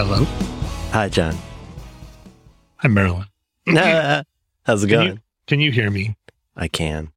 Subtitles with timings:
[0.00, 0.22] Hello.
[0.92, 1.36] Hi, John.
[2.84, 3.24] I'm Merlin.
[3.66, 5.08] How's it Can going?
[5.08, 6.14] you, can you hear me?
[6.54, 7.10] I can.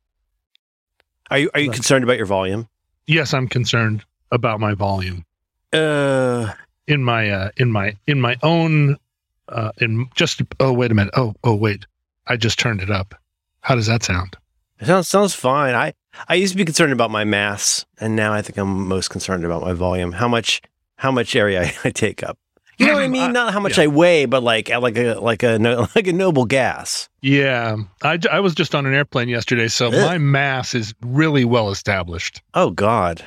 [1.30, 2.68] Are you are you concerned about your volume?
[3.06, 5.26] Yes, I'm concerned about my volume
[5.72, 6.54] Uh,
[6.88, 8.98] in my uh, in my in my own
[9.48, 10.42] uh, in just.
[10.60, 11.14] Oh wait a minute.
[11.16, 11.86] Oh oh wait.
[12.26, 13.14] I just turned it up.
[13.60, 14.36] How does that sound?
[14.80, 15.76] it sounds sounds fine.
[15.76, 15.94] I
[16.28, 19.46] I used to be concerned about my mass, and now I think I'm most concerned
[19.46, 20.14] about my volume.
[20.14, 20.64] How much
[20.96, 22.40] how much area I, I take up.
[22.82, 23.22] You know what I mean?
[23.24, 23.86] I- Not how much yeah.
[23.86, 27.08] I weigh, but like like a like a no- like a noble gas.
[27.22, 29.94] Yeah, I, I was just on an airplane yesterday, so Ugh.
[29.94, 32.42] my mass is really well established.
[32.54, 33.24] Oh God.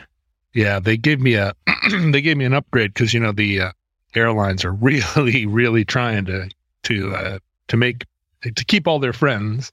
[0.53, 1.53] Yeah, they gave me a
[2.11, 3.73] they gave me an upgrade because you know the uh,
[4.15, 6.49] airlines are really really trying to
[6.85, 8.05] to uh, to make
[8.43, 9.73] to keep all their friends.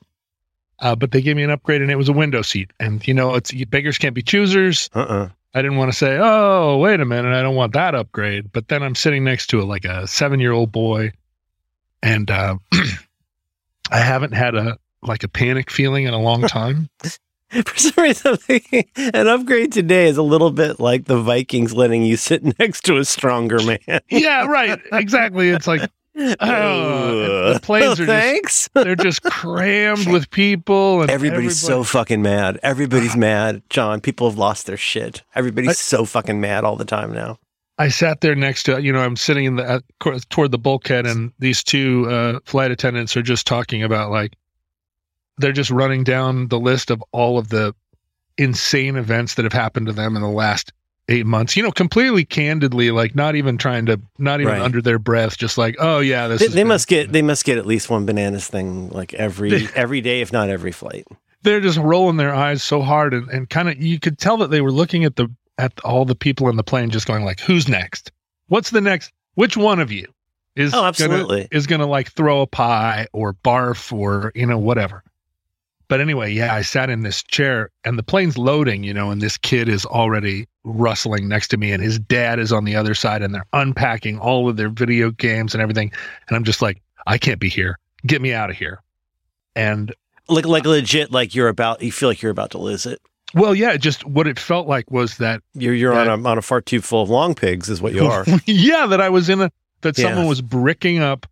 [0.80, 2.72] Uh, but they gave me an upgrade and it was a window seat.
[2.80, 4.90] And you know, it's beggars can't be choosers.
[4.96, 7.94] Uh uh I didn't want to say, "Oh, wait a minute, I don't want that
[7.96, 11.12] upgrade." But then I'm sitting next to a like a seven year old boy,
[12.02, 12.58] and uh,
[13.92, 16.90] I haven't had a like a panic feeling in a long time.
[17.66, 18.38] For some reason,
[19.14, 22.96] an upgrade today is a little bit like the Vikings letting you sit next to
[22.98, 24.00] a stronger man.
[24.10, 24.80] yeah, right.
[24.94, 25.50] Exactly.
[25.50, 25.82] It's like
[26.42, 28.70] Oh, the planes are just- thanks.
[28.74, 32.60] they're just crammed with people, and Everybody's so fucking mad.
[32.64, 34.02] Everybody's mad, John.
[34.02, 35.24] People have lost their shit.
[35.36, 37.38] Everybody's I- so fucking mad all the time now.
[37.78, 41.08] I sat there next to you know I'm sitting in the at, toward the bulkhead,
[41.08, 44.36] and these two uh, flight attendants are just talking about like
[45.38, 47.74] they're just running down the list of all of the
[48.38, 50.72] insane events that have happened to them in the last
[51.12, 51.56] eight months.
[51.56, 54.62] You know, completely candidly, like not even trying to, not even Right.
[54.62, 56.42] under their breath, just like, oh yeah, this.
[56.42, 60.02] They, they must get they must get at least one bananas thing like every every
[60.02, 61.06] day, if not every flight.
[61.44, 64.50] they're just rolling their eyes so hard and, and kind of you could tell that
[64.52, 67.40] they were looking at the at all the people in the plane just going like
[67.40, 68.12] who's next
[68.48, 70.08] what's the next which one of you
[70.56, 71.42] is Oh, absolutely.
[71.42, 75.04] gonna, is gonna like throw a pie or barf or you know whatever
[75.88, 79.22] but anyway yeah i sat in this chair and the plane's loading you know and
[79.22, 82.94] this kid is already rustling next to me and his dad is on the other
[82.94, 85.92] side and they're unpacking all of their video games and everything
[86.28, 88.80] and i'm just like i can't be here get me out of here
[89.56, 89.94] and
[90.30, 93.02] Like like legit, like you're about you feel like you're about to lose it.
[93.34, 96.12] Well, yeah, just what it felt like was that You're you're Yeah.
[96.14, 98.26] on a on a fart tube full of long pigs, is what you are.
[98.46, 99.52] yeah, that I was in a
[99.82, 100.06] that Yeah.
[100.10, 101.26] someone was bricking up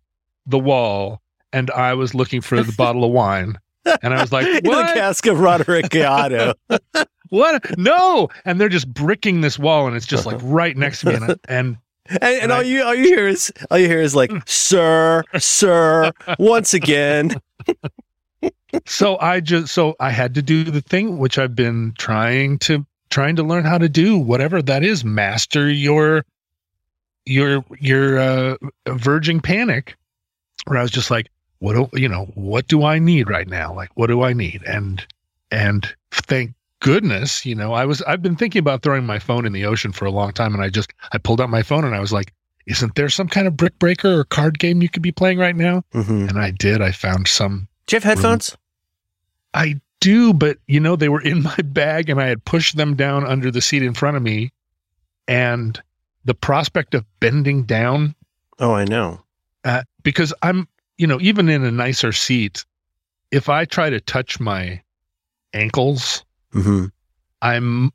[0.46, 1.20] the wall
[1.52, 3.58] and I was looking for the bottle of wine.
[4.02, 6.54] And I was like, what the cask of Roderick Gatto.
[7.30, 7.76] What?
[7.78, 11.14] No!" And they're just bricking this wall, and it's just like right next to me.
[11.14, 11.78] And, and
[12.10, 14.30] And, and And all I- you all you hear is all you hear is like,
[14.46, 16.10] sir, sir,
[16.40, 17.40] once again.
[18.86, 22.84] so I just so I had to do the thing which I've been trying to
[23.10, 25.04] trying to learn how to do, whatever that is.
[25.04, 26.24] Master your
[27.26, 28.56] your your uh,
[28.88, 29.96] verging panic.
[30.66, 31.28] Where I was just like,
[31.60, 32.26] what do you know?
[32.34, 33.72] What do I need right now?
[33.74, 34.62] Like, what do I need?
[34.66, 35.06] And
[35.50, 39.52] and thank goodness, you know, I was I've been thinking about throwing my phone in
[39.52, 41.94] the ocean for a long time, and I just I pulled out my phone and
[41.94, 42.32] I was like,
[42.66, 45.56] isn't there some kind of brick breaker or card game you could be playing right
[45.56, 45.82] now?
[45.92, 46.82] hmm And I did.
[46.82, 48.56] I found some Do you have headphones?
[49.54, 52.94] I do, but you know, they were in my bag and I had pushed them
[52.96, 54.50] down under the seat in front of me.
[55.28, 55.80] And
[56.24, 58.14] the prospect of bending down,
[58.58, 59.22] Oh, I know.
[59.64, 60.66] uh, because I'm,
[60.98, 62.64] you know, even in a nicer seat,
[63.30, 64.82] if I try to touch my
[65.54, 66.86] ankles, hmm
[67.42, 67.90] I'm,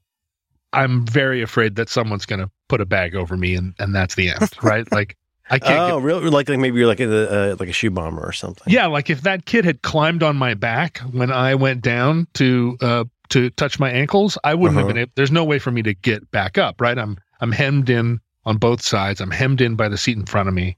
[0.73, 4.16] I'm very afraid that someone's going to put a bag over me and, and that's
[4.16, 4.91] the end, right?
[4.91, 5.16] Like
[5.49, 8.23] I can't Oh, real like, like maybe you're like a uh, like a shoe bomber
[8.25, 8.73] or something.
[8.73, 12.77] Yeah, like if that kid had climbed on my back when I went down to
[12.81, 14.93] uh to touch my ankles, I wouldn't have Uh-huh.
[14.93, 16.97] been able there's no way for me to get back up, right?
[16.97, 19.22] I'm I'm hemmed in on both sides.
[19.22, 20.77] I'm hemmed in by the seat in front of me.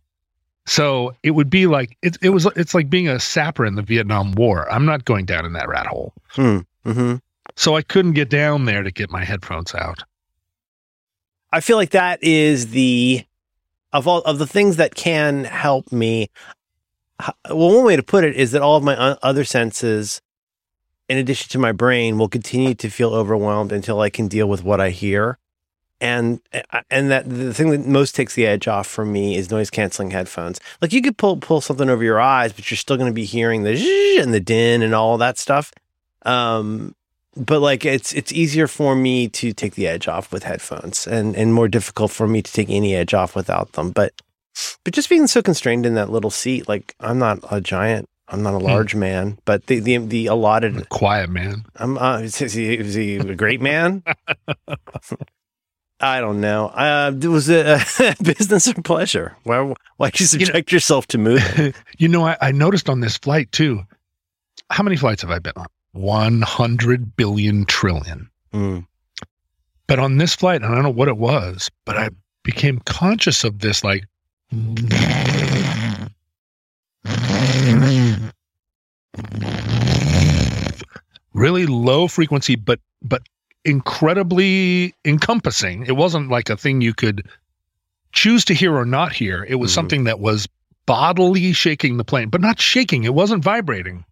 [0.66, 3.82] So it would be like it it was it's like being a sapper in the
[3.82, 4.70] Vietnam War.
[4.70, 6.14] I'm not going down in that rat hole.
[6.30, 6.60] Hmm.
[6.84, 7.16] hmm
[7.58, 10.04] So I couldn't get down there to get my headphones out.
[11.52, 13.26] I feel like that is the
[13.92, 16.30] of all of the things that can help me.
[17.50, 20.22] Well, one way to put it is that all of my other senses,
[21.10, 24.64] in addition to my brain, will continue to feel overwhelmed until I can deal with
[24.64, 25.40] what I hear.
[26.00, 29.50] And uh, and that the thing that most takes the edge off for me is
[29.50, 30.60] noise canceling headphones.
[30.80, 33.26] Like you could pull pull something over your eyes, but you're still going to be
[33.26, 35.74] hearing the and the din and all that stuff.
[36.22, 36.94] Um,
[37.38, 41.36] but like it's it's easier for me to take the edge off with headphones and
[41.36, 44.14] and more difficult for me to take any edge off without them but
[44.84, 48.42] but just being so constrained in that little seat like i'm not a giant i'm
[48.42, 51.66] not a large man but the the, the allotted Quiet man.
[51.76, 54.04] i'm uh is he, is he a great man
[56.00, 56.68] I don't know.
[56.68, 57.66] Uh, was it
[58.00, 59.36] a business or pleasure?
[59.46, 61.74] Why why you subject you know, yourself to moving?
[61.98, 63.82] you know, I, I noticed on this flight too.
[64.70, 65.66] How many flights have I been on?
[65.98, 68.30] One hundred billion trillion.
[68.54, 68.86] Mm.
[69.88, 72.10] But on this flight, and I don't know what it was, but I
[72.44, 74.06] became conscious of this like
[81.34, 83.24] really low frequency, but but
[83.66, 85.86] incredibly encompassing.
[85.88, 87.28] It wasn't like a thing you could
[88.12, 89.46] choose to hear or not hear.
[89.50, 89.76] It was mm-hmm.
[89.76, 90.48] something that was
[90.86, 93.04] bodily shaking the plane, but not shaking.
[93.04, 94.06] It wasn't vibrating.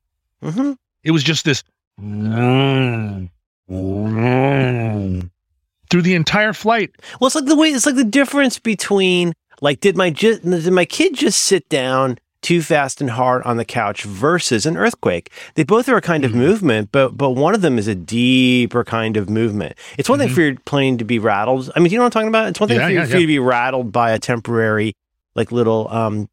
[0.44, 0.74] Mm-hmm.
[1.04, 1.64] It was just this
[5.90, 6.92] through the entire flight.
[7.20, 10.86] Well, it's like the way it's like the difference between like did my did my
[10.86, 15.32] kid just sit down too fast and hard on the couch versus an earthquake.
[15.56, 16.34] They both are a kind mm-hmm.
[16.34, 19.78] of movement, but but one of them is a deeper kind of movement.
[19.98, 20.28] It's one mm-hmm.
[20.28, 21.72] thing for your plane to be rattled.
[21.76, 22.50] I mean, do you know what I'm talking about?
[22.50, 23.18] It's one thing yeah, for, yeah, for yeah.
[23.18, 24.94] you to be rattled by a temporary
[25.36, 26.30] like little um,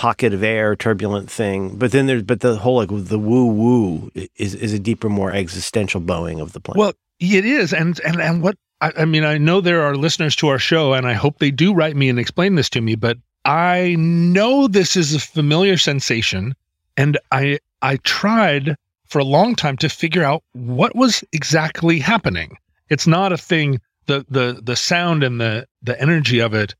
[0.00, 1.76] pocket of air, turbulent thing.
[1.76, 5.30] But then there's but the whole like the woo woo is is a deeper, more
[5.30, 6.78] existential bowing of the plane.
[6.78, 10.34] Well, it is, and and and what I, I mean, I know there are listeners
[10.36, 12.94] to our show, and I hope they do write me and explain this to me.
[12.94, 16.54] But I know this is a familiar sensation,
[16.96, 22.56] and I I tried for a long time to figure out what was exactly happening.
[22.88, 23.80] It's not a thing.
[24.06, 26.74] the the The sound and the the energy of it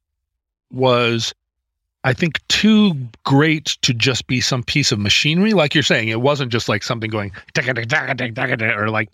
[0.72, 1.34] was,
[2.02, 2.94] I think, too
[3.24, 5.52] great to just be some piece of machinery.
[5.52, 7.32] Like you're saying, it wasn't just like something going
[8.78, 9.10] or like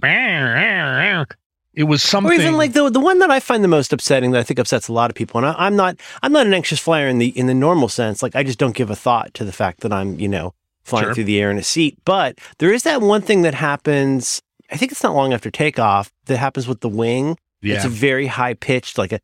[1.77, 2.33] it was something.
[2.33, 4.59] Or even like the the one that I find the most upsetting that I think
[4.59, 5.39] upsets a lot of people.
[5.39, 8.23] And I, am not I'm not an anxious flyer in the in the normal sense.
[8.23, 10.55] Like I just don't give a thought to the fact that I'm you know
[10.85, 11.15] flying sure.
[11.15, 11.99] through the air in a seat.
[12.05, 14.41] But there is that one thing that happens.
[14.71, 17.37] I think it's not long after takeoff that happens with the wing.
[17.61, 17.77] Yeah.
[17.77, 19.21] It's a very high pitched, like a, a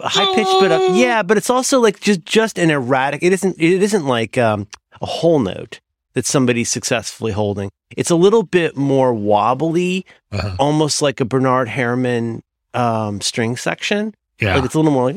[0.00, 3.22] high pitched, but a, yeah, but it's also like just just an erratic.
[3.22, 4.66] It isn't it isn't like um,
[5.00, 5.80] a whole note
[6.14, 7.70] that somebody's successfully holding.
[7.96, 10.56] It's a little bit more wobbly, uh-huh.
[10.58, 12.42] almost like a Bernard Herrmann
[12.74, 14.14] um, string section.
[14.38, 14.56] Yeah.
[14.56, 15.16] Like it's a little more like,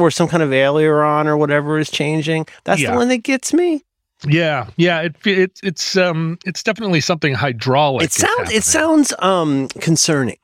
[0.00, 2.46] or some kind of aileron or whatever is changing.
[2.64, 2.90] That's yeah.
[2.90, 3.84] the one that gets me.
[4.26, 8.04] Yeah, yeah, it, it it's um it's definitely something hydraulic.
[8.04, 10.38] It sounds it sounds um concerning.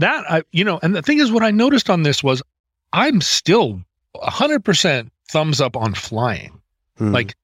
[0.00, 2.42] That I you know, and the thing is, what I noticed on this was,
[2.94, 3.82] I'm still
[4.16, 6.58] hundred percent thumbs up on flying.
[6.96, 7.12] Hmm.
[7.12, 7.36] Like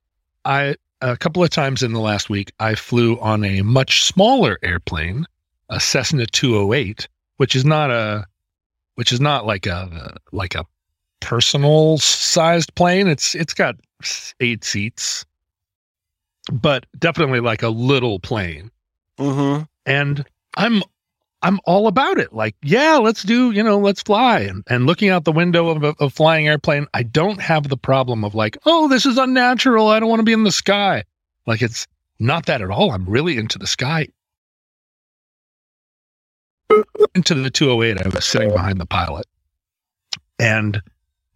[0.46, 4.58] I a couple of times in the last week I flew on a much smaller
[4.62, 5.26] airplane,
[5.68, 7.06] a Cessna 208,
[7.36, 8.26] which is not a
[8.94, 10.64] which is not like a like a
[11.20, 13.06] personal sized plane.
[13.06, 13.76] It's it's got
[14.40, 15.26] 8 seats.
[16.50, 18.70] But definitely like a little plane.
[19.18, 19.64] Mm-hmm.
[19.84, 20.24] And
[20.56, 20.82] I'm
[21.46, 22.32] I'm all about it.
[22.32, 24.40] Like, yeah, let's do, you know, let's fly.
[24.40, 27.76] And, and looking out the window of a of flying airplane, I don't have the
[27.76, 29.86] problem of like, oh, this is unnatural.
[29.86, 31.04] I don't want to be in the sky.
[31.46, 31.86] Like, it's
[32.18, 32.90] not that at all.
[32.90, 34.08] I'm really into the sky.
[37.14, 39.26] Into the 208, I was sitting behind the pilot
[40.40, 40.82] and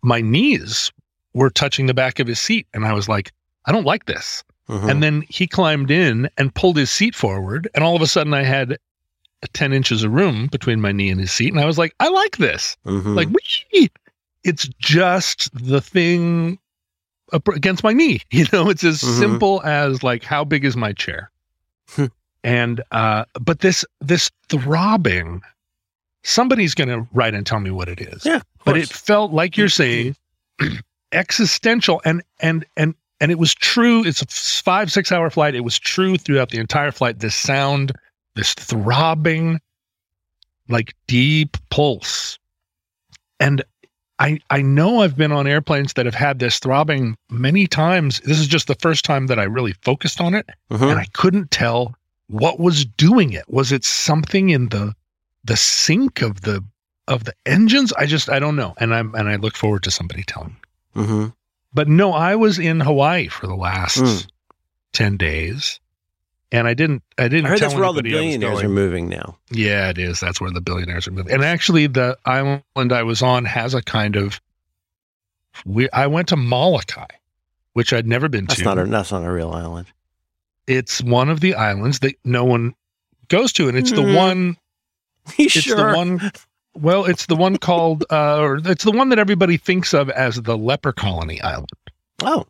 [0.03, 0.91] my knees
[1.35, 2.67] were touching the back of his seat.
[2.75, 3.31] And I was like,
[3.67, 4.43] I don't like this.
[4.69, 4.89] Mm-hmm.
[4.89, 7.69] And then he climbed in and pulled his seat forward.
[7.77, 8.77] And all of a sudden, I had
[9.49, 11.53] 10 inches of room between my knee and his seat.
[11.53, 12.77] And I was like, I like this.
[12.87, 13.15] Mm-hmm.
[13.15, 13.91] Like, wee!
[14.45, 16.59] it's just the thing
[17.33, 18.21] against my knee.
[18.31, 19.19] You know, it's as mm-hmm.
[19.19, 21.31] simple as like, how big is my chair?
[21.91, 22.07] Hmm.
[22.45, 25.43] and, uh, but this, this throbbing,
[26.23, 28.25] somebody's going to write and tell me what it is.
[28.25, 28.43] Yeah.
[28.65, 30.15] But it felt like you're saying
[31.13, 34.05] existential and, and, and, and it was true.
[34.05, 34.27] It's a
[34.63, 35.55] five, six hour flight.
[35.55, 37.19] It was true throughout the entire flight.
[37.19, 37.93] This sound,
[38.35, 39.61] this throbbing,
[40.69, 42.39] like deep pulse.
[43.39, 43.65] And
[44.19, 48.21] I I know I've been on airplanes that have had this throbbing many times.
[48.21, 50.89] This is just the first time that I really focused on it, uh-huh.
[50.89, 51.97] and I couldn't tell
[52.29, 53.45] what was doing it.
[53.49, 54.95] Was it something in the
[55.45, 56.63] the sink of the
[57.09, 57.93] of the engines?
[57.95, 61.03] I just I don't know, and I'm and I look forward to somebody telling me.
[61.03, 61.31] Uh-huh.
[61.73, 64.27] But no, I was in Hawaii for the last mm.
[64.93, 65.81] ten days,
[66.53, 67.03] and I didn't.
[67.19, 67.47] I didn't.
[67.47, 69.37] I heard that's where all the billionaires are moving now.
[69.51, 70.21] Yeah, it is.
[70.21, 71.33] That's where the billionaires are moving.
[71.33, 74.41] And actually, the island I was on has a kind of.
[75.65, 75.89] We.
[75.91, 77.07] I went to Molokai,
[77.75, 78.65] which I'd never been that's to.
[78.65, 79.87] Not a, that's not a real island.
[80.67, 82.75] It's one of the islands that no one
[83.29, 84.11] goes to, and it's mm-hmm.
[84.11, 84.57] the one.
[85.39, 85.77] it's sure?
[85.77, 86.33] the one.
[86.75, 90.37] Well, it's the one called, uh, or it's the one that everybody thinks of as
[90.37, 91.71] the leper colony island.
[92.23, 92.47] Oh.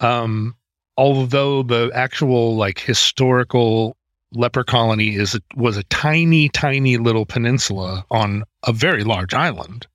[0.00, 0.54] Um,
[0.98, 3.96] although the actual like historical
[4.32, 9.86] leper colony is was a tiny, tiny little peninsula on a very large island.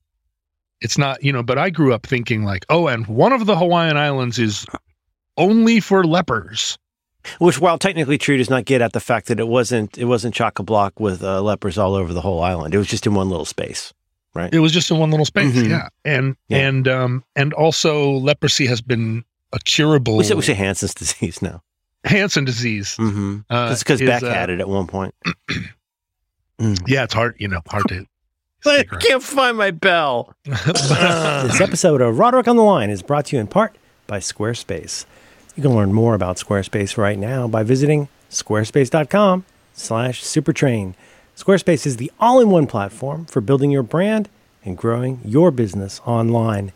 [0.80, 3.56] It's not, you know, but I grew up thinking like, oh, and one of the
[3.56, 4.66] Hawaiian islands is
[5.36, 6.76] only for lepers.
[7.38, 10.34] Which, while technically true, does not get at the fact that it wasn't it wasn't
[10.34, 12.74] chock a block with uh, lepers all over the whole island.
[12.74, 13.94] It was just in one little space,
[14.34, 14.52] right?
[14.52, 15.70] It was just in one little space, Mhm.
[15.70, 15.88] yeah.
[16.04, 16.58] And Yeah.
[16.68, 21.40] and um and also leprosy has been a curable We say we say Hansen's disease
[21.40, 21.62] now.
[22.04, 22.96] Hansen disease.
[22.98, 23.38] Mm-hmm.
[23.48, 25.14] Uh, It's because is, Beck uh, had it at one point.
[26.60, 26.78] Mm.
[26.86, 28.06] Yeah, it's hard, you know, hard to.
[28.64, 30.34] I can't find my bell.
[30.44, 33.74] This episode of Roderick on the Line is brought to you in part
[34.06, 35.04] by Squarespace.
[35.56, 40.94] You can learn more about Squarespace right now by visiting squarespace.com slash supertrain.
[41.36, 44.28] Squarespace is the all-in-one platform for building your brand
[44.64, 46.72] and growing your business online.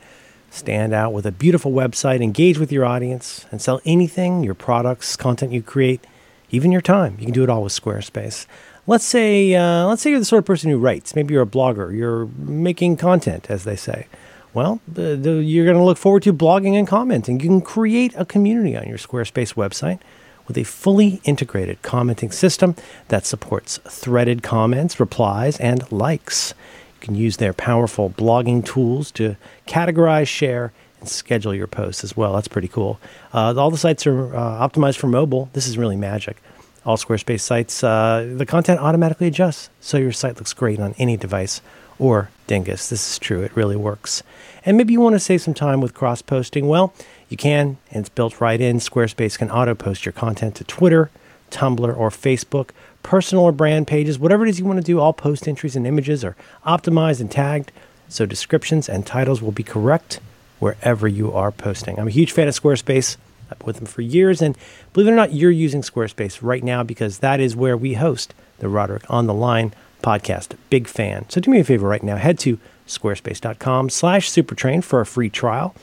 [0.50, 5.14] Stand out with a beautiful website, engage with your audience, and sell anything, your products,
[5.16, 6.04] content you create,
[6.50, 7.16] even your time.
[7.18, 8.46] You can do it all with Squarespace.
[8.86, 11.14] Let's say, uh, let's say you're the sort of person who writes.
[11.14, 11.94] Maybe you're a blogger.
[11.94, 14.06] You're making content, as they say.
[14.54, 17.38] Well, the, the, you're going to look forward to blogging and commenting.
[17.40, 20.00] You can create a community on your Squarespace website
[20.46, 22.74] with a fully integrated commenting system
[23.08, 26.54] that supports threaded comments, replies, and likes.
[27.00, 29.36] You can use their powerful blogging tools to
[29.66, 32.34] categorize, share, and schedule your posts as well.
[32.34, 32.98] That's pretty cool.
[33.32, 35.48] Uh, all the sites are uh, optimized for mobile.
[35.52, 36.42] This is really magic.
[36.84, 41.16] All Squarespace sites, uh, the content automatically adjusts so your site looks great on any
[41.16, 41.60] device
[41.98, 42.88] or Dingus.
[42.88, 44.22] This is true, it really works.
[44.64, 46.66] And maybe you want to save some time with cross posting.
[46.66, 46.94] Well,
[47.28, 48.78] you can, and it's built right in.
[48.78, 51.10] Squarespace can auto post your content to Twitter,
[51.50, 52.70] Tumblr, or Facebook,
[53.02, 55.00] personal or brand pages, whatever it is you want to do.
[55.00, 56.36] All post entries and images are
[56.66, 57.72] optimized and tagged,
[58.08, 60.20] so descriptions and titles will be correct
[60.58, 61.98] wherever you are posting.
[61.98, 63.16] I'm a huge fan of Squarespace.
[63.50, 64.56] I've been with them for years, and
[64.92, 68.34] believe it or not, you're using Squarespace right now because that is where we host
[68.58, 70.56] the Roderick on the Line podcast.
[70.70, 71.28] Big fan.
[71.28, 72.16] So do me a favor right now.
[72.16, 75.74] Head to squarespace.com slash supertrain for a free trial.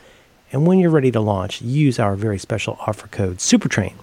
[0.52, 3.94] And when you're ready to launch, use our very special offer code SUPERTRAIN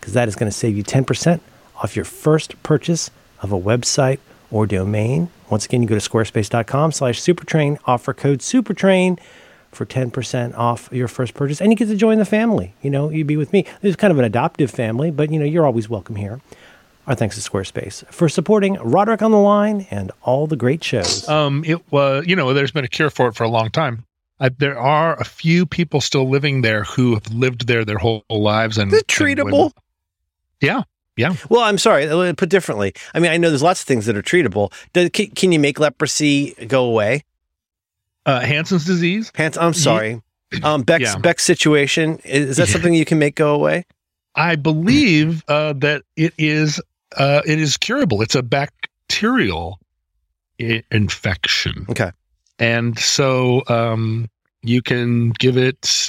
[0.00, 1.40] because that is going to save you 10%
[1.82, 3.10] off your first purchase
[3.42, 4.18] of a website
[4.50, 5.28] or domain.
[5.50, 9.18] Once again, you go to squarespace.com slash supertrain, offer code supertrain
[9.72, 11.60] for 10% off your first purchase.
[11.60, 12.74] And you get to join the family.
[12.82, 13.62] You know, you'd be with me.
[13.82, 16.40] This is kind of an adoptive family, but you know, you're always welcome here.
[17.06, 21.28] Our thanks to Squarespace for supporting Roderick on the Line and all the great shows.
[21.28, 24.04] um, it was, you know, there's been a cure for it for a long time.
[24.40, 28.24] I, there are a few people still living there who have lived there their whole
[28.28, 29.72] lives, and Is it and when- treatable?
[31.16, 32.06] Yeah, Well, I'm sorry.
[32.34, 34.72] Put differently, I mean, I know there's lots of things that are treatable.
[34.92, 37.24] Does, can, can you make leprosy go away?
[38.26, 39.30] uh, Hansen's disease.
[39.32, 39.56] Pants.
[39.56, 40.20] I'm sorry.
[40.62, 41.18] Um, Beck's Yeah.
[41.18, 43.84] Beck's situation is, that something you can make go away?
[44.36, 46.80] I believe uh, that it is
[47.16, 48.22] uh, it is curable.
[48.22, 49.80] It's a bacterial
[50.60, 51.84] I- infection.
[51.90, 52.12] Okay.
[52.60, 54.28] and so um,
[54.62, 56.08] you can give it.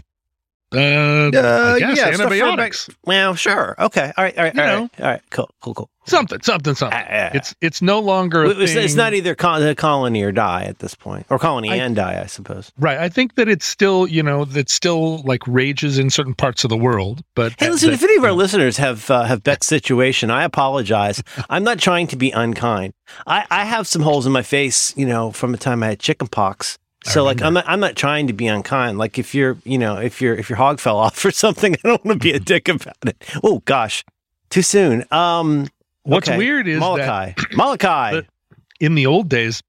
[0.74, 3.76] Uh, Uh, guess yeah, antibiotics, Well, sure.
[3.80, 4.12] Okay.
[4.18, 4.38] All right.
[4.38, 4.54] All right.
[4.56, 4.82] You All know.
[4.82, 4.90] right.
[5.00, 5.22] All right.
[5.30, 5.50] Cool.
[5.62, 5.74] Cool.
[5.74, 5.90] Cool.
[6.08, 6.98] something, something, something.
[7.00, 8.46] Uh, It's it's no longer.
[8.46, 11.96] It's, it's not either con- colony or die at this point, or colony I- and
[11.96, 12.72] die, I suppose.
[12.80, 12.98] right.
[12.98, 16.70] I think that it's still you know that still like rages in certain parts of
[16.70, 17.22] the world.
[17.36, 17.90] But Hey, listen.
[17.90, 21.22] that- If any of our listeners have uh, have Beck's situation, I apologize.
[21.50, 22.94] I'm not trying to be unkind.
[23.26, 26.00] I, I have some holes in my face, you know, from the time I had
[26.00, 26.78] chicken pox.
[26.78, 28.98] I So like I'm not I'm not trying to be unkind.
[28.98, 31.88] Like if you're you know if your if your hog fell off or something, I
[31.88, 33.24] don't want to be a dick about it.
[33.44, 34.04] Oh gosh,
[34.50, 35.06] too soon.
[35.12, 35.68] Um,
[36.04, 36.38] what's okay.
[36.38, 37.34] weird is that Molokai.
[37.54, 38.22] Molokai.
[38.80, 39.64] In the old days,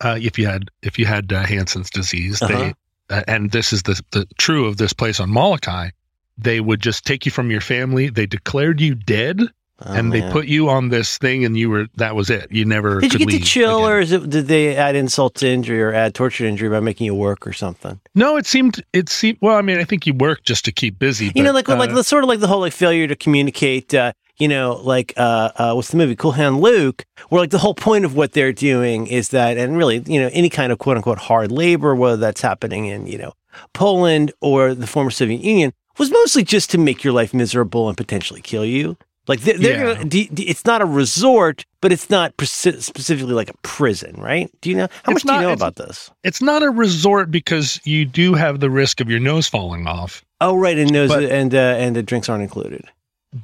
[0.00, 2.56] uh, if you had if you had uh, Hansen's disease, Uh-huh.
[2.56, 2.74] they
[3.14, 5.90] uh, and this is the the true of this place on Molokai,
[6.38, 8.08] they would just take you from your family.
[8.08, 9.42] They declared you dead,
[9.84, 12.50] Oh, and they put you on this thing, and you were that was it.
[12.50, 13.90] You never Did you could get to chill, again.
[13.90, 16.80] or is it, did they add insult to injury or add torture to injury by
[16.80, 18.00] making you work or something?
[18.14, 19.36] No, it seemed it seemed.
[19.42, 21.30] Well, I mean, I think you work just to keep busy.
[21.34, 23.16] you know, but, like like uh, the sort of like the whole like failure to
[23.16, 23.92] communicate.
[23.92, 27.58] Uh, you know, like uh, uh, what's the movie Cool Hand Luke, where like the
[27.58, 30.78] whole point of what they're doing is that, and really, you know, any kind of
[30.78, 33.32] quote unquote hard labor, whether that's happening in you know
[33.74, 37.96] Poland or the former Soviet Union, was mostly just to make your life miserable and
[37.96, 38.96] potentially kill you.
[39.28, 39.94] Like they're, they're Yeah.
[40.04, 44.50] gonna, it's not a resort, but it's not specifically like a prison, right?
[44.60, 46.10] Do you know how much It's do you know about this?
[46.24, 50.24] it's not a resort because you do have the risk of your nose falling off.
[50.40, 52.84] Oh, right, and nose But- and uh, and the drinks aren't included.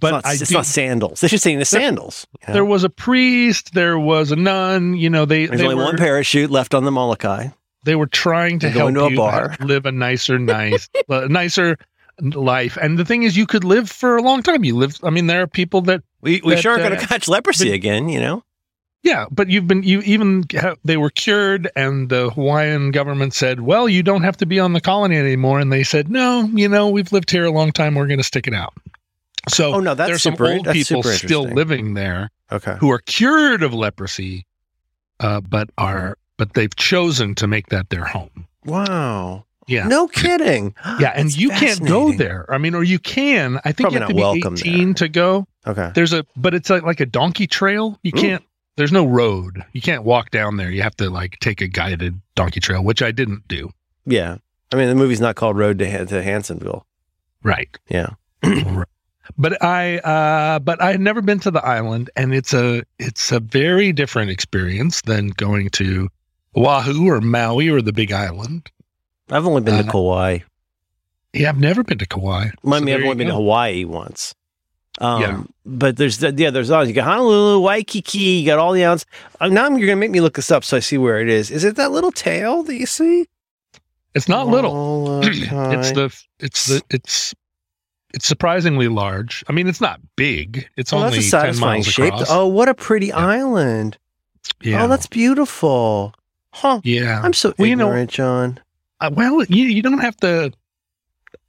[0.01, 1.21] But it's not, it's do, not sandals.
[1.21, 2.27] They should say in the sandals.
[2.41, 2.55] you know?
[2.55, 4.95] there was a priest, there was a nun.
[4.95, 7.49] You know, they There's they only were, one parachute left on the Molokai.
[7.85, 9.57] they were trying to They go help a you bar.
[9.61, 11.77] live a nicer, nice, nicer,
[12.21, 12.77] life.
[12.81, 14.65] And the thing is, you could live for a long time.
[14.65, 14.99] You live.
[15.03, 17.29] I mean, there are people that We we That, sure are going uh, to catch
[17.29, 18.45] leprosy but- again, you know.
[19.05, 20.45] Yeah, but you've been you even
[20.85, 24.75] they were cured, and the Hawaiian government said, "Well, you don't have to be on
[24.75, 27.97] the colony anymore." And they said, "No, you know, we've lived here a long time.
[27.97, 28.75] We're going to stick it out."
[29.49, 32.77] So Oh, no, that's there's some old people still living there Okay.
[32.79, 34.47] who are cured of leprosy,
[35.19, 38.47] uh, but are but they've chosen to make that their home.
[38.65, 39.47] Wow.
[39.67, 40.75] Yeah, No kidding.
[40.99, 42.47] yeah, and That's you can't go there.
[42.53, 43.59] I mean, or you can.
[43.65, 45.47] I think Probably you have to be welcome 18 to go.
[45.67, 45.91] Okay.
[45.95, 47.99] There's a, but it's like, like a donkey trail.
[48.03, 48.21] You Ooh.
[48.21, 48.45] can't.
[48.77, 49.63] There's no road.
[49.73, 50.71] You can't walk down there.
[50.71, 53.71] You have to like take a guided donkey trail, which I didn't do.
[54.07, 54.39] Yeah.
[54.73, 56.87] I mean, the movie's not called Road to, Han- to Hansonville.
[57.43, 57.77] Right.
[57.89, 58.11] Yeah.
[59.39, 63.31] but I, uh, but I had never been to the island, and it's a, it's
[63.31, 66.09] a very different experience than going to
[66.57, 68.71] Oahu or Maui or the Big Island.
[69.33, 70.39] I've only been to Uh, Kauai.
[71.33, 72.45] Yeah, I've never been to Kauai.
[72.45, 73.35] I So mean, there I've only been to.
[73.35, 74.35] Hawaii once.
[75.01, 75.43] Um, Yeah.
[75.65, 79.07] But there's the, yeah, there's always you got Honolulu, Waikiki, you got all the islands.
[79.41, 81.51] Uh, now you're gonna make me look this up so I see where it is.
[81.51, 83.27] Is it that little tail that you see?
[84.15, 85.21] It's not little.
[85.25, 87.35] It's the, it's the, it's,
[88.13, 89.43] it's surprisingly large.
[89.49, 90.69] I mean, it's not big.
[90.77, 92.13] It's Oh, only that's a 10 satisfying miles shape.
[92.13, 92.27] across.
[92.31, 93.17] Oh, what a pretty Yeah.
[93.17, 93.97] island.
[94.61, 94.85] yeah.
[94.85, 96.15] Oh, that's beautiful.
[96.53, 96.83] Huh.
[96.85, 97.23] yeah.
[97.25, 98.61] I'm so Well, you know- ignorant, John.
[99.03, 100.53] Uh, well, you, you don't have to.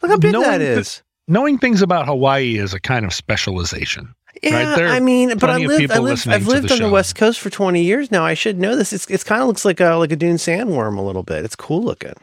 [0.01, 1.03] Look how big that is.
[1.27, 4.13] Knowing things about Hawaii is a kind of specialization.
[4.41, 6.89] Yeah, are I mean, but I lived, I lived, I've lived the on the.
[6.89, 8.25] West Coast for 20 years now.
[8.25, 8.91] I should know this.
[8.91, 11.45] It's, it's kind of looks like a, like a dune sandworm a little bit.
[11.45, 12.13] It's cool looking.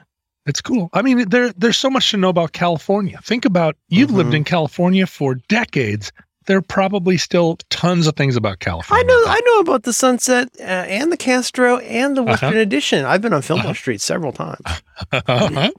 [0.45, 0.91] It's cool.
[0.93, 3.21] I mean, there there's so much to know about California.
[3.23, 4.37] Think about you've lived Mhm.
[4.39, 6.11] in California for decades.
[6.47, 9.05] There are probably still tons of things about California.
[9.05, 12.59] I know, I know about the Sunset uh, and the Castro and the Western Uh-huh.
[12.59, 13.05] Addition.
[13.05, 13.75] I've been on Fillmore Uh-huh.
[13.75, 14.61] Street several times.
[15.13, 15.71] Uh-huh.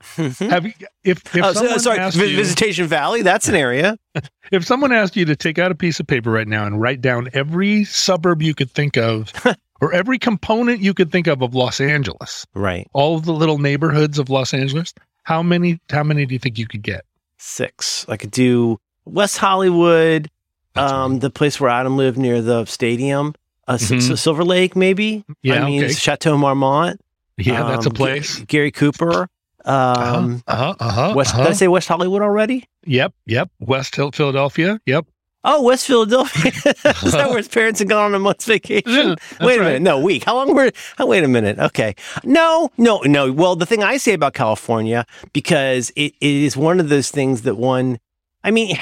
[0.49, 3.21] Have you, if if Oh, so- someone sorry, asked you, Visitation Valley.
[3.21, 3.97] That's an area.
[4.51, 7.01] if someone asked you to take out a piece of paper right now and write
[7.01, 9.33] down every suburb you could think of,
[9.81, 12.87] or every component you could think of of Los Angeles, Right.
[12.93, 14.93] all of the little neighborhoods of Los Angeles,
[15.23, 17.03] how many how many do you think you could get?
[17.39, 18.05] Six.
[18.07, 20.29] I could do West Hollywood,
[20.75, 21.19] um, one.
[21.19, 23.33] the place where Adam lived near the stadium,
[23.67, 24.11] uh, S- Mhm.
[24.11, 25.23] S- Silver Lake, maybe.
[25.43, 25.93] Yeah, I mean, okay.
[25.93, 26.99] Chateau Marmont.
[27.37, 28.39] yeah, that's a um, place.
[28.47, 29.27] Gary Cooper.
[29.63, 31.43] Um, uh-huh, uh-huh, West, uh-huh.
[31.43, 32.65] Did I say West Hollywood already?
[32.85, 33.49] Yep, yep.
[33.59, 34.79] West Hill, Philadelphia.
[34.87, 35.05] Yep.
[35.43, 36.51] Oh, West Philadelphia.
[37.03, 39.15] Is that where his parents had gone on a month's vacation?
[39.39, 39.65] Yeah, wait a right.
[39.65, 39.81] minute.
[39.81, 40.23] No, week.
[40.23, 40.71] How long were?
[40.99, 41.57] Oh, wait a minute.
[41.57, 41.95] Okay.
[42.23, 43.31] No, no, no.
[43.31, 45.03] Well, the thing I say about California,
[45.33, 47.99] because it, it is one of those things that one,
[48.43, 48.77] I mean,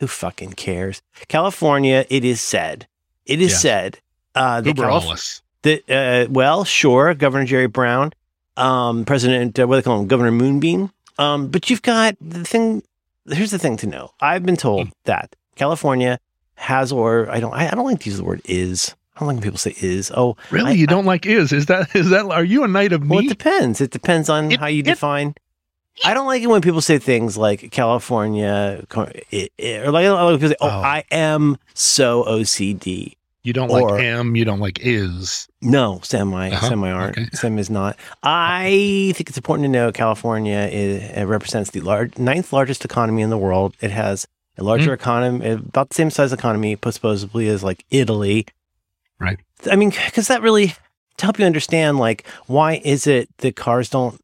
[0.00, 1.02] who fucking cares?
[1.28, 2.86] California, it is said,
[3.26, 3.58] it is Yeah.
[3.58, 3.98] said
[4.34, 8.12] uh, Uber Calif- that uh, well, sure, Governor Jerry Brown,
[8.56, 10.90] um, President, uh, what do they call him, Governor Moonbeam.
[11.18, 12.82] Um, but you've got the thing.
[13.28, 14.12] Here's the thing to know.
[14.20, 14.92] I've been told Hmm.
[15.04, 16.18] that California
[16.54, 18.94] has, or I don't, I, I don't like to use the word is.
[19.16, 20.12] I don't like when people say is.
[20.16, 20.70] Oh, Really?
[20.70, 21.52] I- you don't like is?
[21.52, 23.80] Is that is that are you a knight of well, it depends.
[23.80, 25.34] It depends on It- how you it- define.
[26.04, 28.84] I don't like it when people say things like California,
[29.30, 30.04] it, it- or like,
[30.36, 30.80] people say, "Oh, Oh.
[30.80, 35.48] I am so OCD." You don't or- like am, you don't like is.
[35.62, 37.16] No, semi, Uh-huh, semi aren't.
[37.18, 37.28] okay.
[37.32, 37.96] Sem is not.
[38.22, 43.30] I think it's important to know California is, represents the large, ninth largest economy in
[43.30, 43.74] the world.
[43.80, 44.26] It has
[44.58, 45.00] a larger Hmm.
[45.00, 48.46] economy, about the same size economy, supposedly as like Italy.
[49.18, 49.38] Right.
[49.70, 50.74] I mean, because that really
[51.16, 54.20] to help you understand, like, why is it that cars don't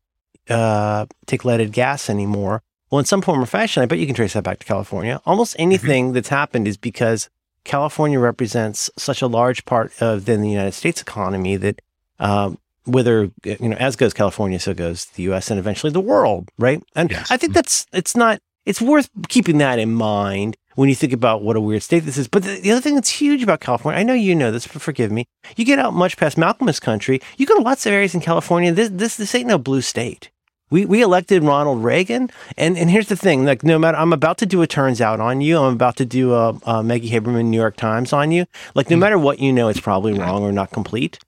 [0.49, 2.63] uh, take leaded gas anymore?
[2.91, 5.21] Well, in some form or fashion, I bet you can trace that back to California.
[5.27, 7.29] Almost anything that's happened is because
[7.65, 11.81] California represents such a large part of then the United States economy that
[12.21, 15.51] um, whether you know as goes California, so goes the U.S.
[15.51, 16.83] and eventually the world, right?
[16.95, 17.31] And Yes.
[17.31, 21.43] I think that's it's not it's worth keeping that in mind when you think about
[21.43, 22.29] what a weird state this is.
[22.29, 24.83] But the, the other thing that's huge about California, I know you know this, but
[24.83, 25.27] forgive me.
[25.57, 28.73] You get out much past Malcolm's country, you go to lots of areas in California.
[28.73, 30.31] This this this ain't no blue state.
[30.75, 34.39] We, we elected Ronald Reagan, and, and here's the thing: like, no matter, I'm about
[34.39, 35.57] to do a turns out on you.
[35.59, 38.45] I'm about to do a, a Maggie Haberman New York Times on you.
[38.75, 39.01] Like, no Hmm.
[39.01, 41.21] matter what you know, it's probably wrong or not complete.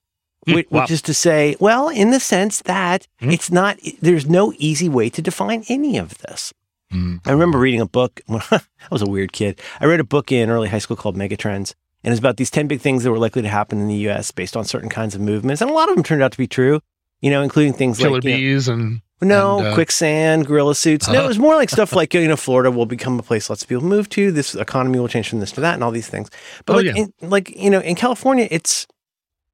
[0.46, 0.80] Hmm, Which, wow.
[0.80, 3.30] which is to say, well, in the sense that Hmm.
[3.30, 3.78] it's not.
[4.02, 6.52] There's no easy way to define any of this.
[6.92, 7.20] Mm.
[7.24, 9.60] I remember reading a book when I was a weird kid.
[9.80, 12.66] I read a book in early high school called Megatrends, and it's about these 10
[12.66, 15.20] big things that were likely to happen in the US based on certain kinds of
[15.20, 15.60] movements.
[15.62, 16.80] And a lot of them turned out to be true,
[17.20, 21.08] you know, including things Killer like know, bees and no, And, uh, quicksand, gorilla suits.
[21.08, 21.24] No, Uh-huh.
[21.24, 23.68] it was more like stuff like you know, Florida will become a place lots of
[23.68, 24.30] people move to.
[24.32, 26.30] This economy will change from this to that, and all these things.
[26.66, 26.94] But Oh, like, yeah.
[26.96, 28.86] in, like you know, in California, it's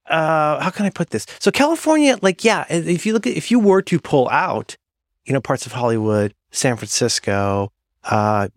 [0.08, 1.26] uh, how can I put this?
[1.38, 4.76] So California, like, yeah, if you look at if you were to pull out,
[5.24, 7.70] you know, parts of Hollywood, San Francisco,
[8.04, 8.48] uh,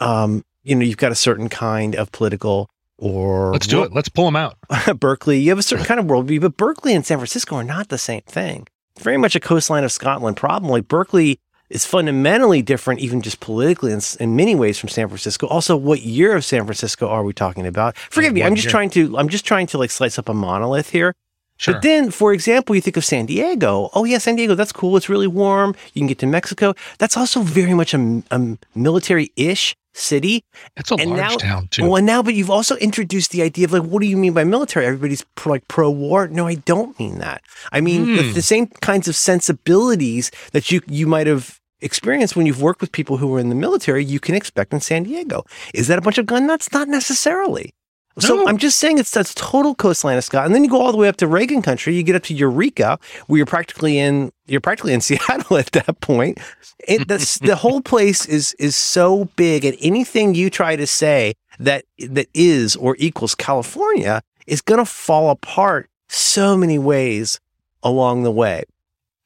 [0.00, 3.92] um, you know, you've got a certain kind of political or Let's do it.
[3.92, 4.56] Let's pull them out.
[5.00, 7.88] Berkeley, you have a certain kind of worldview, but Berkeley and San Francisco are not
[7.88, 8.68] the same thing.
[9.00, 10.70] Very much a coastline of Scotland problem.
[10.70, 11.38] Like Berkeley
[11.70, 15.46] is fundamentally different, even just politically, in, in many ways from San Francisco.
[15.48, 17.96] Also, what year of San Francisco are we talking about?
[17.96, 20.90] Forgive me, I'm just trying to I'm just trying to like slice up a monolith
[20.90, 21.14] here.
[21.56, 21.74] Sure.
[21.74, 23.88] But then, for example, you think of San Diego.
[23.94, 24.96] Oh, yeah, San Diego, that's cool.
[24.96, 25.76] It's really warm.
[25.92, 26.74] You can get to Mexico.
[26.98, 30.42] That's also very much a, a military ish city.
[30.76, 31.84] it's a and large now- town too.
[31.84, 34.32] Well, and now, but you've also introduced the idea of like, what do you mean
[34.34, 34.86] by military?
[34.86, 36.28] Everybody's pro, like pro war.
[36.28, 37.42] No, I don't mean that.
[37.72, 38.32] I mean the, Hmm.
[38.32, 42.92] the same kinds of sensibilities that you you might have experienced when you've worked with
[42.92, 44.04] people who were in the military.
[44.04, 45.44] You can expect in San Diego.
[45.74, 46.72] Is that a bunch of gun nuts?
[46.72, 47.72] Not necessarily.
[48.18, 48.46] So No.
[48.46, 50.98] I'm just saying it's that's total coastline of Scott, and then you go all the
[50.98, 51.94] way up to Reagan country.
[51.94, 56.00] You get up to Eureka, where you're practically in you're practically in Seattle at that
[56.00, 56.38] point.
[56.86, 61.34] It, that's, the whole place is is so big, and anything you try to say
[61.58, 67.40] that that is or equals California is going to fall apart so many ways
[67.82, 68.62] along the way.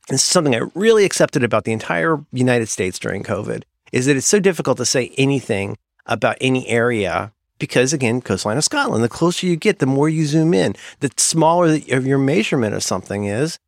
[0.08, 4.16] This is something I really accepted about the entire United States during COVID is that
[4.16, 9.08] it's so difficult to say anything about any area because again, coastline of Scotland, the
[9.08, 13.24] closer you get, the more you zoom in, the smaller the- your measurement of something
[13.24, 13.58] is.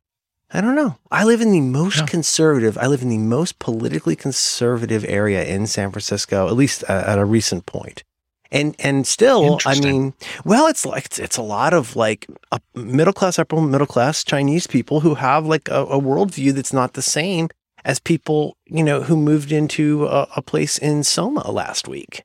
[0.53, 0.97] I don't know.
[1.09, 2.05] I live in the most Yeah.
[2.07, 2.77] conservative.
[2.77, 7.17] I live in the most politically conservative area in San Francisco, at least uh, at
[7.17, 8.03] a recent point.
[8.51, 12.57] And and still, I mean, well, it's like it's, it's a lot of like uh,
[12.75, 16.95] middle class, upper middle class Chinese people who have like a, a worldview that's not
[16.95, 17.47] the same
[17.85, 22.23] as people you know who moved into a, a place in Soma last week.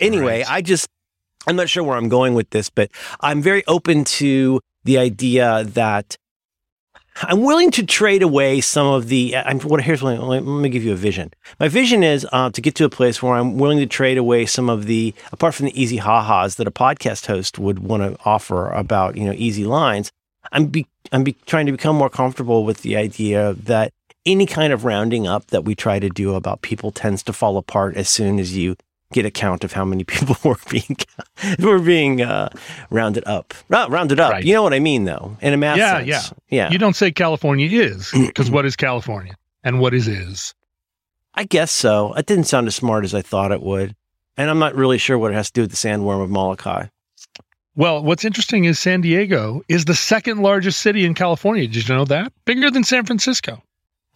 [0.00, 0.50] Anyway, Right.
[0.50, 0.88] I just
[1.46, 5.64] I'm not sure where I'm going with this, but I'm very open to the idea
[5.64, 6.16] that
[7.22, 9.36] I'm willing to trade away some of the.
[9.36, 11.32] I'm what here's what, let me give you a vision.
[11.58, 14.46] My vision is uh, to get to a place where I'm willing to trade away
[14.46, 18.16] some of the, apart from the easy ha-has that a podcast host would want to
[18.24, 20.12] offer about you know easy lines.
[20.52, 23.92] I'm be, I'm be, trying to become more comfortable with the idea that
[24.24, 27.56] any kind of rounding up that we try to do about people tends to fall
[27.56, 28.76] apart as soon as you
[29.12, 30.96] get a count of how many people were being
[31.58, 32.48] were being uh,
[32.90, 33.54] rounded up.
[33.68, 34.32] Not rounded up.
[34.32, 34.44] Right.
[34.44, 36.08] You know what I mean, though, in a math Yeah, sense.
[36.50, 36.64] yeah.
[36.66, 36.70] yeah.
[36.70, 40.54] You don't say California is because what is California and what is is?
[41.34, 42.12] I guess so.
[42.14, 43.94] It didn't sound as smart as I thought it would,
[44.36, 46.86] and I'm not really sure what it has to do with the sandworm of Molokai.
[47.76, 51.68] Well, what's interesting is San Diego is the second largest city in California.
[51.68, 52.32] Did you know that?
[52.44, 53.62] Bigger than San Francisco.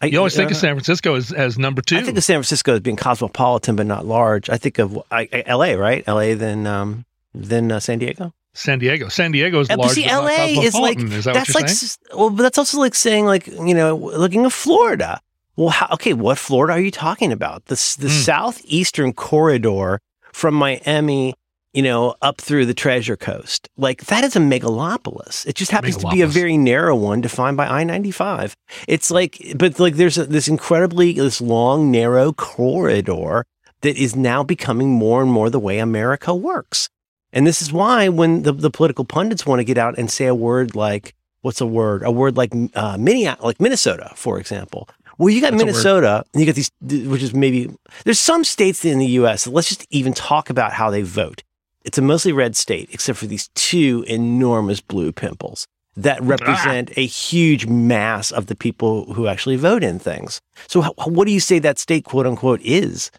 [0.03, 1.97] I, You always think uh, of San Francisco as, as number two.
[1.97, 4.49] I think of San Francisco as being cosmopolitan but not large.
[4.49, 5.75] I think of I, I- L.A.
[5.75, 6.33] Right, L.A.
[6.35, 8.33] Then um, then uh, San Diego.
[8.55, 9.09] San Diego.
[9.09, 9.91] San Diego is Uh, large.
[9.93, 11.91] see, LA is like- is that that's like saying?
[12.15, 15.19] well, but that's also like saying like you know looking at Florida.
[15.55, 17.65] Well, how, okay, what Florida are you talking about?
[17.65, 18.21] The the Hmm.
[18.21, 19.99] southeastern corridor
[20.33, 21.35] from Miami,
[21.73, 23.69] you know, up through the Treasure Coast.
[23.77, 25.45] Like that is a megalopolis.
[25.45, 28.55] It just happens to be a very narrow one defined by I ninety five.
[28.87, 33.45] It's like, but like there's a, this incredibly this long narrow corridor
[33.81, 36.89] that is now becoming more and more the way America works.
[37.33, 40.27] And this is why when the, the political pundits want to get out and say
[40.27, 42.03] a word like, what's a word?
[42.03, 44.87] A word like uh, Minneapolis, like Minnesota, for example.
[45.17, 45.63] Well, you got That's.
[45.63, 46.71] Minnesota, and you got these,
[47.07, 47.71] which is maybe,
[48.03, 51.43] there's some states in the US, let's just even talk about how they vote.
[51.83, 56.25] It's a mostly red state, except for these two enormous blue pimples that ah.
[56.25, 60.41] represent a huge mass of the people who actually vote in things.
[60.67, 63.11] So, what do you say that state, quote unquote, is?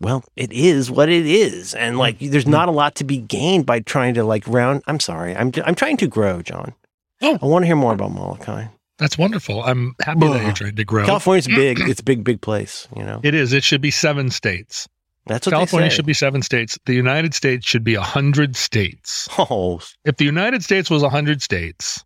[0.00, 2.00] Well, it is what it is, and hmm.
[2.00, 2.50] like, there's hmm.
[2.50, 4.82] not a lot to be gained by trying to like round.
[4.86, 6.74] I'm sorry, I'm I'm trying to grow, John.
[7.22, 7.38] Oh.
[7.40, 8.66] I want to hear more about Molokai.
[8.98, 9.62] That's wonderful.
[9.62, 11.04] I'm happy that you're trying to grow.
[11.04, 11.80] California's big.
[11.88, 12.88] It's a big, big place.
[12.96, 13.52] You know, It is.
[13.52, 14.88] It should be seven states.
[15.26, 16.78] That's what California should be seven states.
[16.86, 19.28] The United States should be a hundred states.
[19.38, 22.04] Oh, If the United States was a hundred states,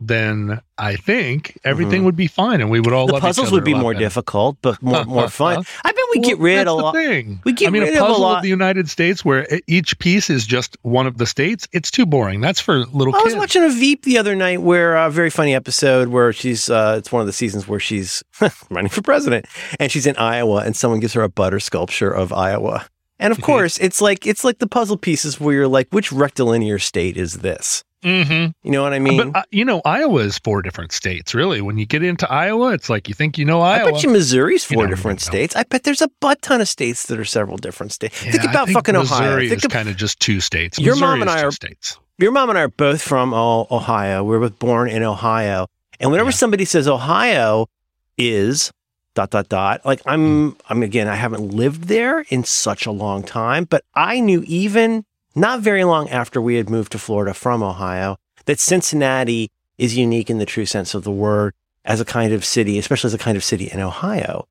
[0.00, 2.04] then I think everything Mhm.
[2.06, 4.04] would be fine, and we would all the puzzles would be more better.
[4.04, 5.64] difficult, but more more fun.
[5.84, 6.94] I bet we get rid that's a the lot.
[6.94, 7.40] Thing.
[7.44, 9.98] we get I mean, rid a of a lot- of the United States where each
[10.00, 11.68] piece is just one of the states.
[11.72, 12.40] It's too boring.
[12.40, 15.54] That's for little I was watching a Veep the other night where a very funny
[15.54, 18.22] episode where she's uh, it's one of the seasons where she's
[18.70, 19.46] running for president
[19.78, 22.86] and she's in Iowa and someone gives her a butter sculpture of Iowa.
[23.20, 23.42] And of Mhm.
[23.44, 27.34] course, it's like it's like the puzzle pieces where you're like, which rectilinear state is
[27.38, 27.84] this?
[28.04, 29.32] Hmm You know what I mean?
[29.32, 31.34] but uh, you know, Iowa is four different states.
[31.34, 33.88] Really, when you get into Iowa, it's like you think you know Iowa.
[33.88, 35.38] I bet you Missouri's four don't different even know.
[35.38, 35.56] states.
[35.56, 38.22] I bet there's a butt ton of states that are several different states.
[38.24, 39.20] Yeah, think about fucking Ohio.
[39.20, 40.78] Missouri Think is kind of just two states.
[40.78, 41.98] Your Missouri mom and is I are- states.
[42.18, 44.22] your mom and I are both from oh, Ohio.
[44.22, 45.66] We were both born in Ohio.
[45.98, 46.36] And whenever Yeah.
[46.36, 47.66] somebody says Ohio
[48.18, 48.70] is,
[49.14, 49.80] dot dot dot.
[49.86, 54.20] Like I'm I'm again, I haven't lived there in such a long time, but I
[54.20, 58.16] knew even not very long after we had moved to Florida from Ohio
[58.46, 62.44] that Cincinnati is unique in the true sense of the word as a kind of
[62.44, 64.46] city, especially as a kind of city in Ohio.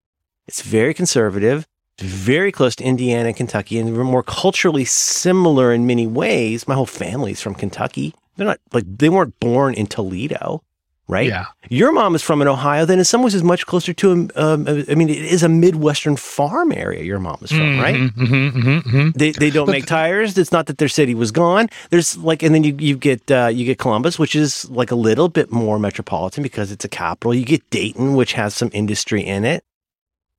[0.47, 1.65] It's very conservative,
[1.99, 6.67] very close to Indiana and Kentucky, and we're more culturally similar in many ways.
[6.67, 8.13] My whole family's from Kentucky.
[8.35, 10.63] They're not like they weren't born in Toledo,
[11.07, 11.27] right?
[11.27, 11.45] Yeah.
[11.69, 14.29] Your mom is from an Ohio that in some ways is much closer to, um,
[14.35, 17.95] um, I mean, it is a Midwestern farm area your mom is from, right?
[17.95, 20.37] hmm hmm hmm They, they don't But make tires.
[20.37, 21.69] It's not that their city was gone.
[21.89, 24.95] There's like, and then you, you get, uh, you get Columbus, which is like a
[24.95, 27.33] little bit more metropolitan because it's a capital.
[27.33, 29.63] You get Dayton, which has some industry in it.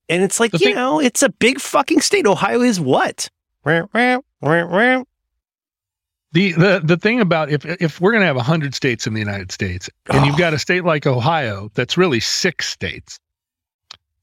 [0.09, 2.27] And it's like, you thing- know, it's a big fucking state.
[2.27, 3.31] Ohio is what?
[6.35, 9.21] The, the the thing about if if we're going to have 100 states in the
[9.21, 10.39] United States and you've Oh.
[10.39, 13.19] got a state like Ohio that's really six states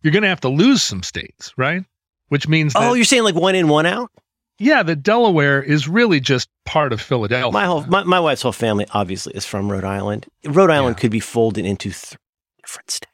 [0.03, 1.83] you're going to have to lose some states right
[2.27, 4.11] which means oh, that Oh, you're saying like one in, one out?
[4.59, 8.51] yeah that Delaware is really just part of Philadelphia My whole, my, my wife's whole
[8.51, 10.27] family obviously is from Rhode Island.
[10.45, 11.01] Rhode Island Yeah.
[11.01, 12.17] could be folded into three
[12.61, 13.10] different states.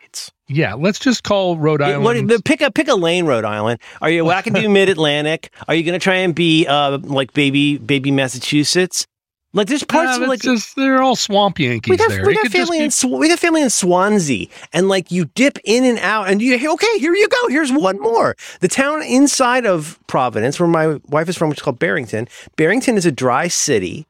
[0.47, 3.79] Yeah let's just call Rhode Island What, pick a pick a lane, Rhode Island.
[4.01, 5.51] Are you wackadoo Mid Atlantic?
[5.67, 9.05] Are you going to try and be uh, like baby baby Massachusetts?
[9.53, 12.35] Like there's parts Yeah, of like just they're all swamp Yankees we got there we
[12.35, 15.83] got family be- in Sw- we got family in Swansea, and like you dip in
[15.83, 17.47] and out, and you okay here you go.
[17.47, 18.35] Here's one more.
[18.59, 22.27] The town inside of Providence, where my wife is from, which is called Barrington.
[22.57, 24.05] Barrington is a dry city.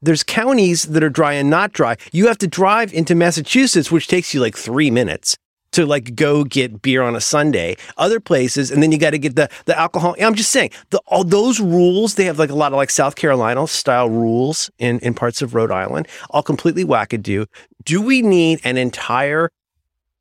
[0.00, 1.96] There's counties that are dry and not dry.
[2.12, 5.36] You have to drive into Massachusetts, which takes you like three minutes
[5.76, 7.76] to like go get beer on a Sunday.
[7.98, 10.16] Other places, and then you got to get the the alcohol.
[10.20, 12.14] I'm just saying, the all those rules.
[12.14, 15.54] They have like a lot of like South Carolina style rules in in parts of
[15.54, 17.46] Rhode Island, all completely wackadoo.
[17.84, 19.50] Do we need an entire?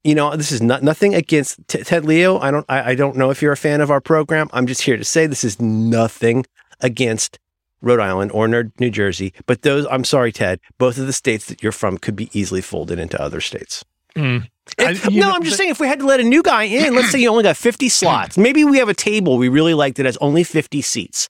[0.03, 2.37] You know, this is not nothing against T- Ted Leo.
[2.37, 2.65] I don't.
[2.69, 4.49] I, I don't know if you're a fan of our program.
[4.53, 6.45] I'm just here to say this is nothing
[6.81, 7.39] against
[7.81, 9.33] Rhode Island or New Jersey.
[9.45, 10.59] But those, I'm sorry, Ted.
[10.77, 13.83] Both of the states that you're from could be easily folded into other states.
[14.15, 14.47] Mm.
[14.77, 16.41] If- I- no, know, I'm just the- saying if we had to let a new
[16.43, 18.37] guy in, let's say you only got 50 slots.
[18.37, 21.29] Maybe we have a table we really like that has only 50 seats.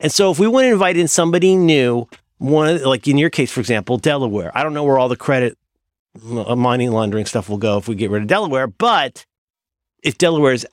[0.00, 3.30] And so if we want to invite in somebody new, one of- like in your
[3.30, 4.50] case, for example, Delaware.
[4.56, 5.56] I don't know where all the credit
[6.30, 9.24] uh, money laundering stuff will go if we get rid of Delaware, but
[10.02, 10.66] if Delaware is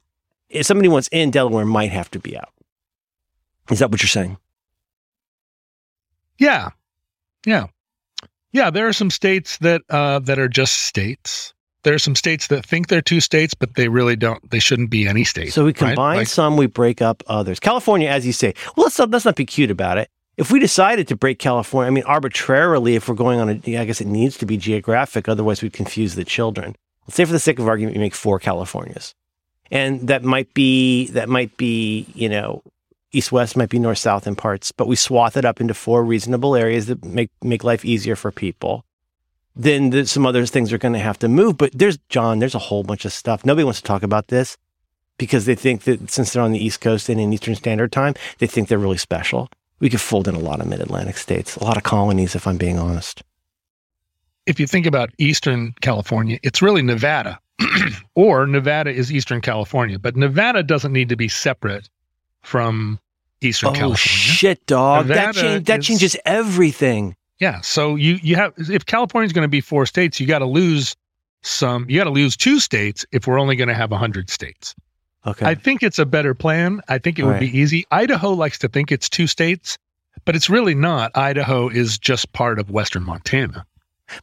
[0.49, 2.49] if somebody wants in, Delaware might have to be out.
[3.69, 4.37] Is that what you're saying?
[6.39, 6.69] Yeah,
[7.45, 7.67] yeah,
[8.51, 8.69] yeah.
[8.69, 11.53] There are some states that uh, that are just states.
[11.83, 14.49] There are some states that think they're two states, but they really don't.
[14.51, 15.53] They shouldn't be any state.
[15.53, 15.77] So we right?
[15.77, 17.59] combine Like- some, we break up others.
[17.59, 20.09] California, as you say, well, let's not, let's not be cute about it.
[20.37, 23.85] If we decided to break California, I mean, arbitrarily, if we're going on a, I
[23.85, 26.75] guess it needs to be geographic, otherwise we'd confuse the children.
[27.07, 29.13] Let's say, for the sake of argument, we make four Californias,
[29.69, 32.61] and that might be that might be you know
[33.11, 36.05] east west, might be north south in parts, but we swath it up into four
[36.05, 38.85] reasonable areas that make make life easier for people.
[39.59, 41.57] Then there's some other things are going to have to move.
[41.57, 42.39] But there's John.
[42.39, 43.45] There's a whole bunch of stuff.
[43.45, 44.55] Nobody wants to talk about this
[45.17, 48.13] because they think that since they're on the East Coast and in Eastern Standard Time,
[48.37, 49.49] they think they're really special.
[49.81, 52.47] We could fold in a lot of mid Atlantic states, a lot of colonies, if
[52.47, 53.21] I'm being honest.
[54.45, 57.37] if you think about Eastern California, it's really Nevada,
[58.15, 61.89] or Nevada is Eastern California, but Nevada doesn't need to be separate
[62.43, 62.97] from
[63.41, 63.97] Eastern oh, California.
[63.97, 65.07] shit, dog.
[65.07, 67.15] that, change, that is- changes everything.
[67.39, 67.61] Yeah.
[67.61, 70.95] So you you have if California's going to be four states, you got to lose
[71.41, 71.85] some.
[71.89, 74.75] You got to lose two states if we're only going to have hundred states.
[75.27, 75.45] Okay.
[75.45, 76.81] I think it's a better plan.
[76.87, 77.39] I think it would Right.
[77.41, 77.85] be easy.
[77.91, 79.77] Idaho likes to think it's two states,
[80.25, 81.11] but it's really not.
[81.15, 83.65] Idaho is just part of Western Montana,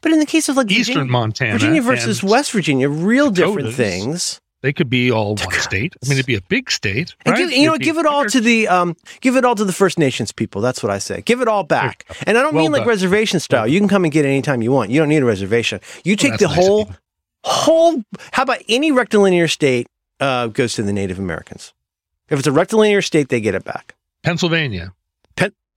[0.01, 3.75] but in the case of like Eastern Virginia, Montana, Virginia versus West Virginia, real different
[3.75, 4.41] things.
[4.63, 5.95] They could be all one state.
[6.03, 7.39] I mean, it'd be a big state, And right?
[7.39, 8.31] give, you know, It'd be give it all bigger.
[8.31, 10.61] to the um, give it all to the First Nations people.
[10.61, 11.21] That's what I say.
[11.23, 12.05] Give it all back.
[12.27, 13.61] And I don't Well mean like reservation style.
[13.63, 14.91] Well You can come and get it anytime you want.
[14.91, 15.81] You don't need a reservation.
[16.05, 16.91] You take that's the nice whole
[17.45, 18.03] whole.
[18.33, 19.89] How about any rectilinear state
[20.21, 21.73] uh, goes to the Native Americans?
[22.29, 23.95] If it's a rectilinear state, they get it back.
[24.23, 24.93] Pennsylvania.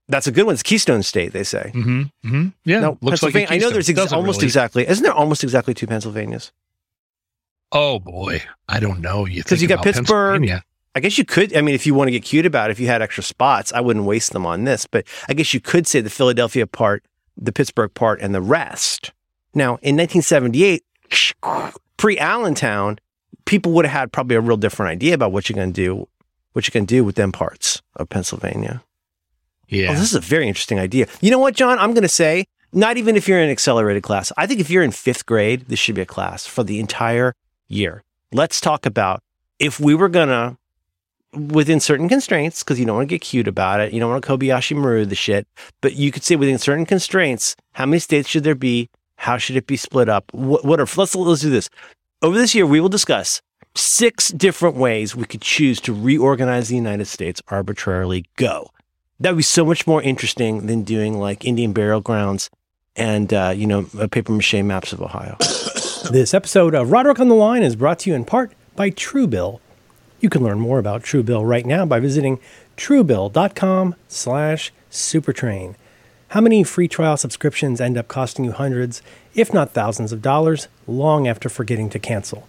[0.10, 0.54] That's a good one.
[0.54, 1.72] It's Keystone State, they say.
[1.74, 2.02] Mm-hmm.
[2.02, 2.48] mm-hmm.
[2.66, 3.48] Yeah, looks like Pennsylvania.
[3.52, 4.48] I know there's ex- almost really.
[4.48, 4.88] exactly.
[4.88, 6.52] Isn't there almost exactly two Pennsylvanias?
[7.72, 9.26] Oh boy, I don't know.
[9.26, 10.42] You 'Cause think you got Pittsburgh.
[10.96, 11.56] I guess you could.
[11.56, 13.72] I mean, if you want to get cute about it, if you had extra spots,
[13.72, 14.86] I wouldn't waste them on this.
[14.88, 17.04] But I guess you could say the Philadelphia part,
[17.38, 19.12] the Pittsburgh part, and the rest.
[19.54, 20.84] Now, in 1978,
[21.98, 22.98] pre Allentown,
[23.46, 26.08] people would have had probably a real different idea about what you're going to do,
[26.54, 28.84] what you can do with them parts of Pennsylvania.
[29.68, 29.90] Yeah.
[29.92, 31.06] Oh, this is a very interesting idea.
[31.22, 31.78] You know what, John?
[31.78, 34.32] I'm going to say, not even if you're in an accelerated class.
[34.38, 37.36] I think if you're in fifth grade, this should be a class for the entire
[37.70, 38.04] year.
[38.34, 39.24] Let's talk about
[39.58, 40.58] if we were gonna,
[41.34, 44.24] within certain constraints, because you don't want to get cute about it, you don't want
[44.24, 45.48] to Kobayashi Maru the shit,
[45.80, 48.90] but you could say within certain constraints, how many states should there be?
[49.16, 50.26] How should it be split up?
[50.34, 51.70] What, what are, let's, let's do this.
[52.22, 53.42] Over this year, we will discuss
[53.76, 58.26] six different ways we could choose to reorganize the United States arbitrarily.
[58.36, 58.72] Go.
[59.20, 62.50] That would be so much more interesting than doing like Indian burial grounds
[62.96, 65.38] and, uh, you know, paper mache maps of Ohio.
[66.12, 69.60] This episode of Roderick on the Line is brought to you in part by Truebill.
[70.20, 72.40] You can learn more about Truebill right now by visiting
[72.78, 75.76] truebill.com slash supertrain.
[76.30, 79.04] How many free trial subscriptions end up costing you hundreds,
[79.36, 82.48] if not thousands of dollars, long after forgetting to cancel?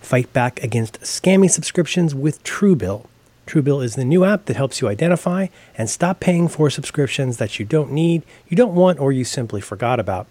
[0.00, 3.06] Fight back against scammy subscriptions with Truebill.
[3.46, 7.60] Truebill is the new app that helps you identify and stop paying for subscriptions that
[7.60, 10.26] you don't need, you don't want, or you simply forgot about.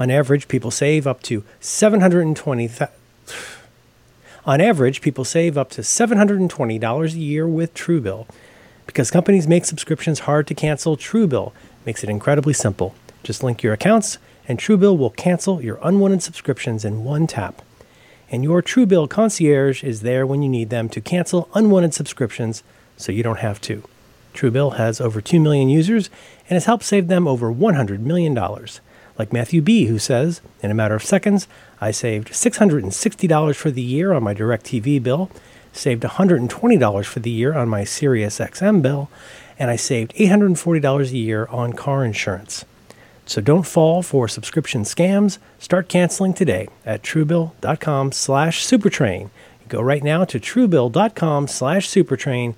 [0.00, 2.90] On average, people save up to 720 th-
[4.46, 8.26] On average, people save up to $720 a year with Truebill.
[8.86, 11.52] Because companies make subscriptions hard to cancel, Truebill
[11.84, 12.94] makes it incredibly simple.
[13.22, 14.16] Just link your accounts,
[14.48, 17.60] and Truebill will cancel your unwanted subscriptions in one tap.
[18.30, 22.62] And your Truebill concierge is there when you need them to cancel unwanted subscriptions
[22.96, 23.82] so you don't have to.
[24.32, 26.08] Truebill has over 2 million users
[26.48, 28.34] and has helped save them over $100 million.
[29.20, 31.46] Like Matthew B., who says, In a matter of seconds,
[31.78, 35.30] I saved $660 for the year on my DirecTV bill,
[35.74, 39.10] saved $120 for the year on my Sirius XM bill,
[39.58, 42.64] and I saved $840 a year on car insurance.
[43.26, 45.36] So don't fall for subscription scams.
[45.58, 49.28] Start canceling today at truebill.com slash supertrain.
[49.68, 52.54] Go right now to truebill.com slash supertrain.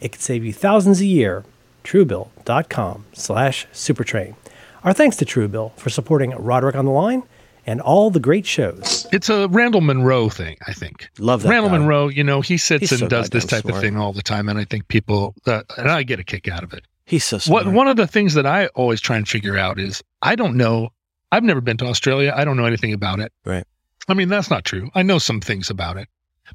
[0.00, 1.44] It could save you thousands a year.
[1.84, 4.34] truebill.com slash supertrain.
[4.82, 7.22] Our thanks to Truebill for supporting Roderick on the Line
[7.66, 9.06] and all the great shows.
[9.12, 11.10] It's a Randall Munroe thing, I think.
[11.18, 11.50] Love that.
[11.50, 11.78] Randall guy.
[11.78, 14.12] Munroe, you know, he sits He's and so does this goddamn type of thing all
[14.12, 16.84] the time, and I think people, uh, and I get a kick out of it.
[17.04, 17.66] He's so smart.
[17.66, 20.56] What one of the things that I always try and figure out is I don't
[20.56, 20.90] know.
[21.32, 22.32] I've never been to Australia.
[22.34, 23.32] I don't know anything about it.
[23.44, 23.64] Right.
[24.08, 24.90] I mean, that's not true.
[24.94, 26.08] I know some things about it.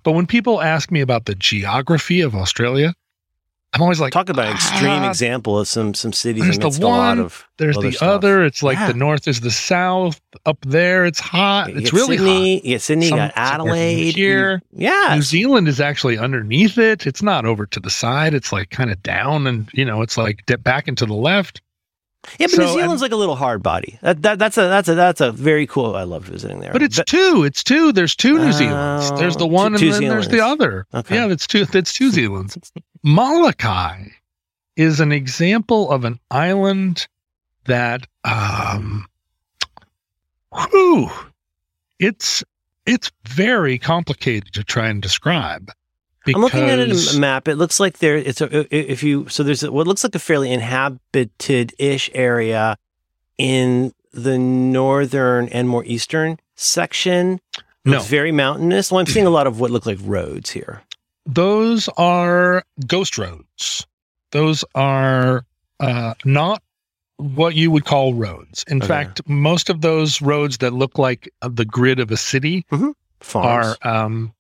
[0.04, 2.94] But when people ask me about the geography of Australia,
[3.76, 6.64] I'm always like, Talk about an extreme "Ah, example of some some cities There's the
[6.64, 8.10] amidst a lot one, of There's other the stuff.
[8.10, 8.44] other.
[8.46, 8.88] It's like Yeah.
[8.88, 10.20] the north is the south.
[10.46, 11.70] Up there, it's hot.
[11.74, 12.64] You It's really Sydney, hot.
[12.64, 14.16] Get Sydney, Some- got some parts of Adelaide.
[14.16, 14.62] here.
[14.74, 15.12] Yeah.
[15.16, 17.06] New Zealand is actually underneath it.
[17.06, 18.34] It's not over to the side.
[18.34, 21.62] It's like kind of down, and you know, it's like dip back into the left.
[22.40, 24.00] Yeah, but So, New Zealand's like a little hard body.
[24.02, 25.96] That, that that's a that's a that's a very cool.
[25.96, 26.72] I love visiting there.
[26.74, 27.44] But it's two.
[27.46, 27.92] It's two.
[27.92, 29.16] There's two New Oh, Zealands.
[29.20, 30.88] There's the one, two- two and then there's the other.
[30.92, 31.14] Okay.
[31.16, 31.66] Yeah, that's two.
[31.66, 32.58] That's two Zealands.
[33.06, 34.08] Molokai
[34.76, 37.08] is an example of an island
[37.66, 39.06] that, um,
[40.52, 41.12] whew,
[42.00, 42.44] it's
[42.88, 45.72] it's very complicated to try and describe.
[46.26, 47.48] I'm looking at it because- in a map.
[47.48, 48.18] It looks like there.
[48.18, 52.76] It's a if you so there's a, what looks like a fairly inhabited ish area
[53.38, 57.40] in the northern and more eastern section.
[57.86, 57.98] No.
[57.98, 58.92] It's very mountainous.
[58.92, 60.82] Well, I'm seeing a lot of what look like roads here.
[61.26, 63.86] Those are ghost roads.
[64.32, 65.46] Those are
[65.80, 66.62] uh, not
[67.18, 68.66] what you would call roads.
[68.68, 68.88] In Okay.
[68.88, 72.66] fact, most of those roads that look like uh, the grid of a city
[73.22, 73.78] Farms.
[73.82, 74.34] are um,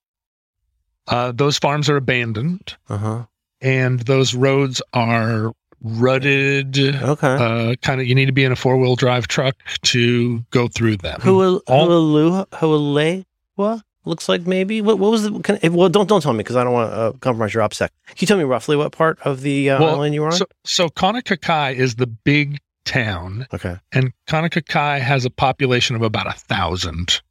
[1.08, 3.24] uh, those farms are abandoned, Uh huh.
[3.62, 6.78] and those roads are rutted.
[6.78, 7.28] Okay.
[7.71, 10.67] Uh, kind of, you need to be in a four wheel drive truck to go
[10.67, 11.21] through them.
[11.21, 14.82] Hua- all- Hualu- Hualewa looks like maybe.
[14.82, 15.39] What, what was the?
[15.39, 17.89] Can, well, don't don't tell me because I don't want to uh, compromise your OPSEC.
[18.08, 20.34] Can you tell me roughly what part of the uh, Well, island you were on?
[20.34, 23.78] So, so Kaunakakai is the big town, okay.
[23.91, 27.22] and Kaunakakai has a population of about a thousand.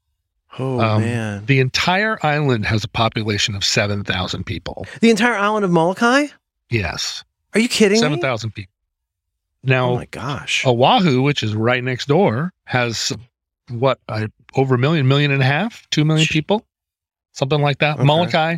[0.59, 4.87] Oh Um, man, The entire island has a population of 7,000 people.
[5.01, 6.27] the entire island of Molokai?
[6.71, 8.71] Yes, Are you kidding 7,000 people.
[9.65, 10.65] Oh Now, my gosh.
[10.67, 13.13] Oahu, which is right next door, has
[13.69, 16.67] what, uh, over a million, million and a half, two million people,
[17.33, 17.97] something like that.
[17.97, 18.05] Okay.
[18.05, 18.57] Molokai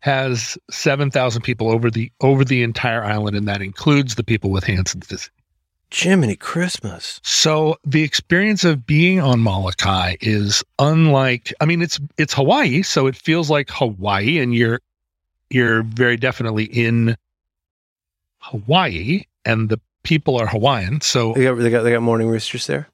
[0.00, 4.64] has 7,000 people over the over the entire island, and that includes the people with
[4.64, 5.30] Hansen's disease.
[5.92, 7.20] Jiminy Christmas.
[7.22, 13.06] So the experience of being on Molokai is unlike I mean it's it's Hawaii, so
[13.06, 14.80] it feels like Hawaii and you're
[15.48, 17.16] you're very definitely in
[18.38, 21.00] Hawaii and the people are Hawaiian.
[21.00, 22.88] So They got they got they got morning roosters there.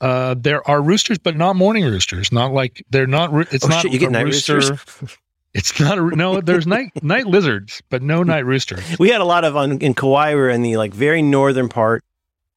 [0.00, 3.82] Uh there are roosters but not morning roosters, not like they're not it's oh not
[3.82, 4.56] shit, you get a night rooster.
[4.56, 5.18] roosters.
[5.52, 8.84] It's not a no there's night night lizards, but no night roosters.
[9.00, 10.30] we had a lot of on in Kauai.
[10.30, 12.04] We were in the like very northern part,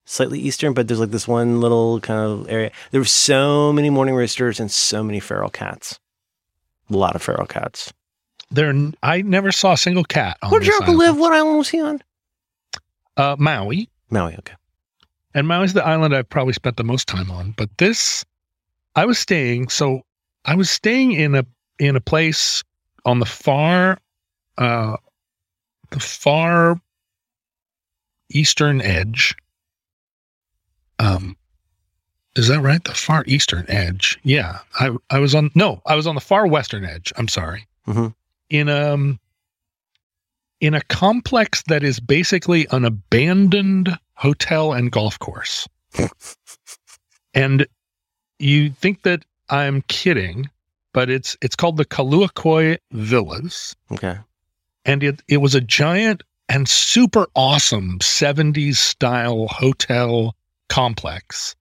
[0.06, 2.70] slightly eastern, but there's like this one little kind of area.
[2.91, 6.00] There were so many morning roosters and so many feral cats.
[6.91, 7.91] A lot of feral cats.
[8.52, 8.72] there,
[9.02, 10.38] I never saw a single cat.
[10.44, 11.18] On Where did uncle live?
[11.18, 12.00] What island was he on?
[13.18, 14.36] Uh, Maui, Maui.
[14.38, 14.54] Okay.
[15.34, 17.52] And Maui's the island I've probably spent the most time on.
[17.58, 18.24] But this,
[18.96, 19.70] I was staying.
[19.70, 20.02] So
[20.46, 21.46] I was staying in a
[21.80, 22.64] in a place
[23.06, 23.98] on the far,
[24.58, 24.98] uh,
[25.90, 26.80] the far
[28.30, 29.36] eastern edge.
[31.00, 31.36] Um,
[32.36, 32.84] is that right?
[32.84, 34.20] The far eastern edge.
[34.24, 35.52] Yeah, I I was on.
[35.56, 37.12] No, I was on the far western edge.
[37.18, 37.68] I'm sorry.
[37.88, 38.14] Mhm.
[38.50, 39.20] In um.
[40.62, 45.68] In a complex that is basically an abandoned hotel and golf course.
[47.34, 47.66] and
[48.39, 50.49] you think that I'm kidding,
[50.93, 54.18] but it's it's called the Kaluakoi Villas Okay.
[54.86, 60.36] and it it was a giant and super awesome 70s style hotel
[60.70, 61.55] complex.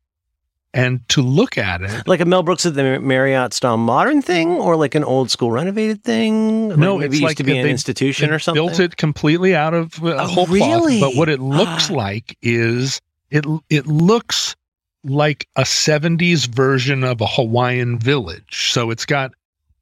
[0.75, 4.49] And to look at it, Like a Mel Brooks at the Marriott style modern thing,
[4.53, 6.71] or like an old school renovated thing?
[6.71, 8.65] Like No, it's it used like to be an institution or something.
[8.67, 10.99] built it completely out of uh, Oh, whole really?
[10.99, 11.13] cloth.
[11.13, 11.95] But what it looks Ah.
[11.95, 13.01] like is
[13.31, 14.57] it it looks
[15.05, 18.71] like a 70s version of a Hawaiian village.
[18.73, 19.33] So it's got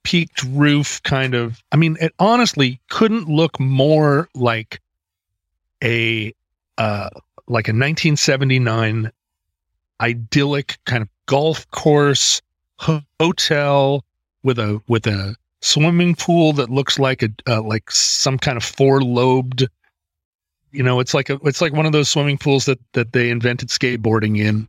[0.03, 4.81] peaked roof kind of I mean it honestly couldn't look more like
[5.85, 6.33] a
[6.79, 7.11] uh
[7.47, 9.11] like a 1979
[10.01, 12.41] idyllic kind of golf course
[12.79, 14.05] ho- hotel
[14.43, 18.65] with a with a swimming pool that looks like a uh, like some kind of
[18.65, 19.69] four lobed
[20.73, 23.31] you know it's like a it's like one of those swimming pools that that they
[23.31, 24.67] invented skateboarding in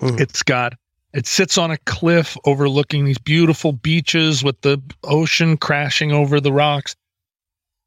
[0.00, 0.20] Mhm.
[0.20, 0.74] it's got
[1.14, 6.52] it sits on a cliff overlooking these beautiful beaches with the ocean crashing over the
[6.52, 6.94] rocks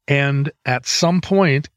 [0.08, 1.68] and at some point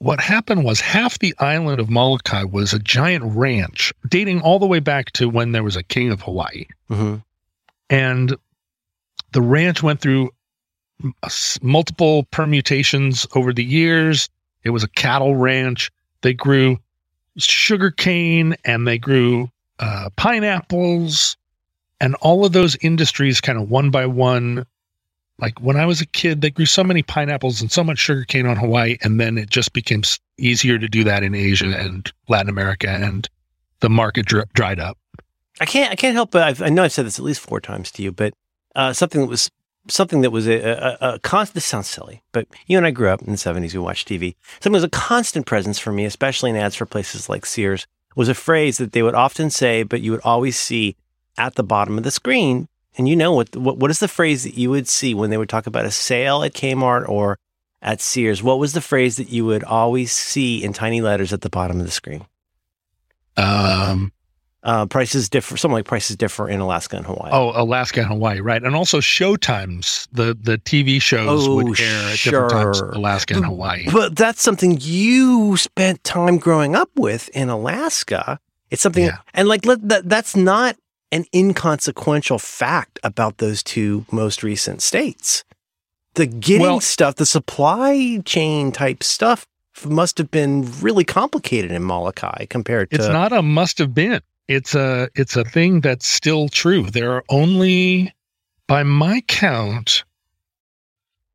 [0.00, 4.66] what happened was half the island of Molokai was a giant ranch dating all the
[4.66, 7.22] way back to when there was a king of Hawaii Mhm.
[7.90, 8.36] and
[9.32, 10.30] the ranch went through
[11.62, 14.28] multiple permutations over the years.
[14.64, 15.90] It was a cattle ranch.
[16.22, 16.78] They grew
[17.36, 21.36] sugar cane and they grew uh, pineapples,
[22.00, 24.66] and all of those industries kind of one by one.
[25.40, 28.24] Like when I was a kid, they grew so many pineapples and so much sugar
[28.24, 30.02] cane on Hawaii, and then it just became
[30.36, 33.28] easier to do that in Asia and Latin America, and
[33.80, 34.98] the market dr- dried up.
[35.60, 35.92] I can't.
[35.92, 38.02] I can't help but I've, I know I've said this at least four times to
[38.02, 38.34] you, but
[38.74, 39.50] uh, something that was
[39.88, 41.54] something that was a, a, a constant.
[41.54, 43.74] This sounds silly, but you and I grew up in the seventies.
[43.74, 44.34] We watched TV.
[44.60, 47.86] Something that was a constant presence for me, especially in ads for places like Sears,
[48.16, 50.96] was a phrase that they would often say, but you would always see
[51.36, 52.68] at the bottom of the screen.
[52.98, 53.54] And you know what?
[53.56, 55.90] What, what is the phrase that you would see when they would talk about a
[55.90, 57.38] sale at Kmart or
[57.80, 58.42] at Sears?
[58.42, 61.78] What was the phrase that you would always see in tiny letters at the bottom
[61.78, 62.26] of the screen?
[63.36, 64.12] Um,
[64.64, 65.56] Uh, prices differ.
[65.56, 67.30] Something like prices differ in Alaska and Hawaii.
[67.32, 68.60] Oh, Alaska and Hawaii, right?
[68.62, 72.88] And also Showtimes, the the TV shows Oh, would air at different times in.
[72.88, 73.86] Alaska and Hawaii.
[73.92, 78.40] But that's something you spent time growing up with in Alaska.
[78.70, 79.18] It's something, Yeah.
[79.32, 80.76] and like let, that, that's not
[81.10, 85.44] an inconsequential fact about those two most recent states.
[86.14, 89.46] The getting Well- stuff, the supply chain type stuff,
[89.84, 92.96] must have been really complicated in Molokai compared to.
[92.96, 94.20] It's not a must have been.
[94.48, 96.90] It's a it's a thing that's still true.
[96.90, 98.12] There are only,
[98.66, 100.04] by my count,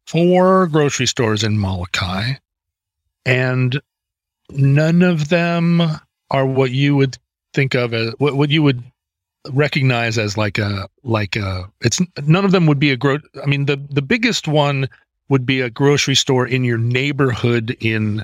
[0.08, 2.34] four grocery stores in Molokai,
[3.26, 3.80] and
[4.50, 5.82] none of them
[6.30, 7.18] are what you would
[7.54, 8.84] think of as what, what you would
[9.52, 13.46] recognize as like a like a it's none of them would be a gro I
[13.46, 14.88] mean the the biggest one
[15.30, 18.24] would be a grocery store in your neighborhood in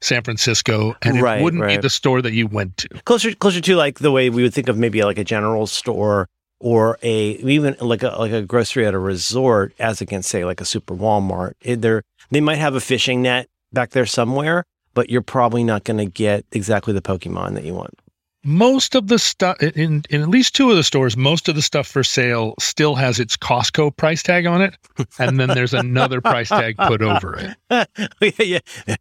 [0.00, 2.88] San Francisco and Right, it wouldn't be the store that you went to.
[3.04, 6.26] closer closer to like the way we would think of maybe like a general store
[6.58, 10.60] or a even like a like a grocery at a resort as against say like
[10.60, 11.54] a super Walmart.
[11.62, 15.84] It, they're, they might have a fishing net back there somewhere, but you're probably not
[15.84, 17.98] going to get exactly the Pokemon that you want.
[18.42, 21.62] Most of the stuff in in at least two of the stores, most of the
[21.62, 24.76] stuff for sale still has its Costco price tag on it,
[25.18, 27.88] and then there's another price tag put over it.
[28.38, 28.96] yeah, yeah.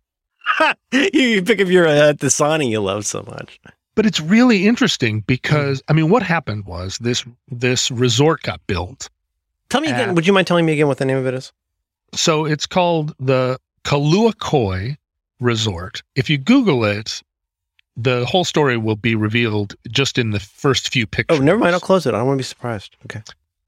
[0.91, 3.59] you, pick up your uh, Dasani you love so much.
[3.95, 9.09] But it's really interesting because I mean, what happened was this this resort got built.
[9.69, 10.09] Tell me again.
[10.09, 11.53] Uh, would you mind telling me again what the name of it is?
[12.13, 14.97] So it's called the Kaluakoi
[15.39, 16.01] Resort.
[16.15, 17.21] If you Google it,
[17.97, 21.39] the whole story will be revealed just in the first few pictures.
[21.39, 21.73] Oh, never mind.
[21.73, 22.13] I'll close it.
[22.13, 22.95] I don't want to be surprised.
[23.05, 23.21] Okay.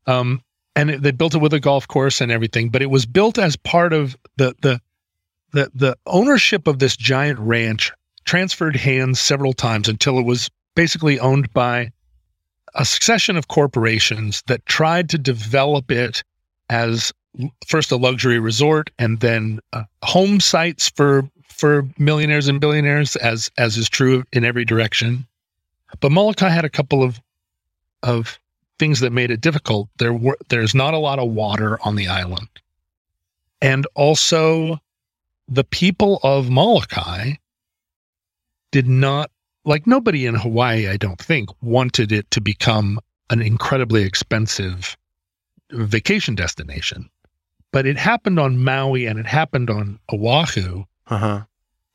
[0.07, 0.41] Um,
[0.75, 3.37] and it, they built it with a golf course and everything, but it was built
[3.37, 4.81] as part of the the
[5.51, 7.91] the the ownership of this giant ranch
[8.25, 11.91] transferred hands several times until it was basically owned by
[12.75, 16.23] a succession of corporations that tried to develop it
[16.69, 17.11] as
[17.67, 21.29] first a luxury resort and then uh, home sites for
[21.61, 25.27] for millionaires and billionaires as as is true in every direction.
[25.99, 27.21] But Molokai had a couple of
[28.01, 28.39] of
[28.79, 29.87] things that made it difficult.
[29.99, 32.49] There were there's not a lot of water on the island.
[33.61, 34.81] And also
[35.47, 37.33] the people of Molokai
[38.71, 39.29] did not
[39.63, 42.99] like nobody in Hawaii I don't think wanted it to become
[43.29, 44.97] an incredibly expensive
[45.69, 47.07] vacation destination.
[47.71, 50.85] But it happened on Maui and it happened on Oahu.
[51.05, 51.43] Uh-huh.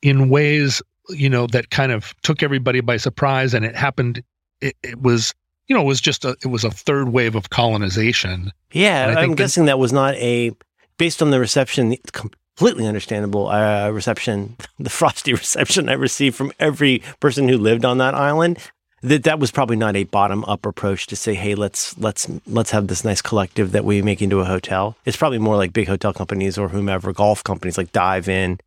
[0.01, 4.21] In ways you know that kind of took everybody by surprise and it happened
[4.61, 5.33] it, it was
[5.67, 9.15] you know it was just a it was a third wave of colonization Yeah, I'm
[9.15, 10.51] think that- guessing that was not a
[10.97, 17.03] based on the reception, completely understandable uh, reception, the frosty reception I received from every
[17.19, 18.57] person who lived on that island.
[19.03, 22.71] That that was probably not a bottom up approach to say, hey, let's let's let's
[22.71, 24.97] have this nice collective that we make into a hotel.
[25.05, 28.57] It's probably more like big hotel companies or whomever, golf companies like dive in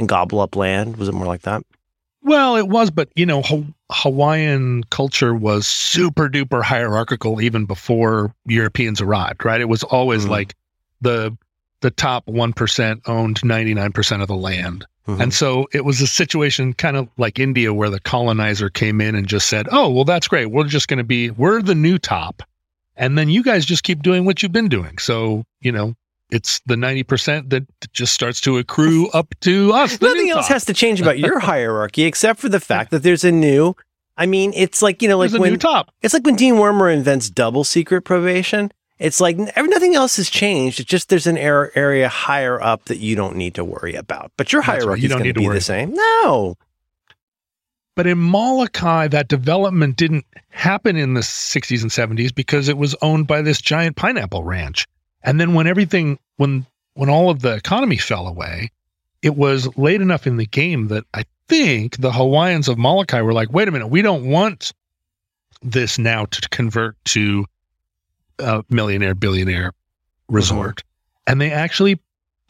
[0.00, 0.96] and gobble up land.
[0.96, 1.62] Was it more like that?
[2.22, 8.34] well it was but you know ha- hawaiian culture was super duper hierarchical even before
[8.44, 10.28] europeans arrived right it was always Mhm.
[10.28, 10.54] like
[11.00, 11.34] the
[11.80, 15.18] the top 1% owned 99% of the land Mhm.
[15.18, 19.14] And so it was a situation kind of like India where the colonizer came in
[19.14, 20.50] and just said, Oh, well, that's great.
[20.50, 22.42] We're just going to be, we're the new top.
[22.96, 24.98] And then you guys just keep doing what you've been doing.
[24.98, 25.94] So, you know,
[26.30, 30.00] it's the 90% that just starts to accrue up to us.
[30.00, 33.32] Nothing else has to change about your hierarchy except for the fact that there's a
[33.32, 33.74] new.
[34.16, 35.90] I mean, it's like you know, like when new top.
[36.02, 38.70] It's like when Dean Wormer invents double secret probation.
[38.98, 40.78] It's like nothing else has changed.
[40.78, 44.30] It's just there's an ar- area higher up that you don't need to worry about.
[44.36, 44.80] But your That's right.
[44.82, 45.94] hierarchy You is don't going need to to be worry the same.
[45.94, 46.56] No.
[47.96, 52.94] But in Molokai, that development didn't happen in the 60s and 70s because it was
[53.02, 54.86] owned by this giant pineapple ranch.
[55.22, 58.70] And then when everything, when when all of the economy fell away,
[59.22, 63.32] it was late enough in the game that I think the Hawaiians of Molokai were
[63.32, 64.72] like, wait a minute, we don't want
[65.62, 67.44] this now to convert to
[68.38, 69.72] a millionaire billionaire
[70.28, 70.80] resort.
[70.80, 71.32] Uh-huh.
[71.32, 72.00] And they actually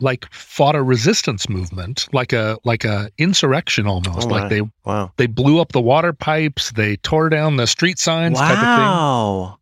[0.01, 4.29] like fought a resistance movement, like a like a insurrection almost.
[4.29, 5.13] Oh like they Wow.
[5.17, 8.67] they blew up the water pipes, they tore down the street signs type of thing.
[8.67, 9.59] Wow.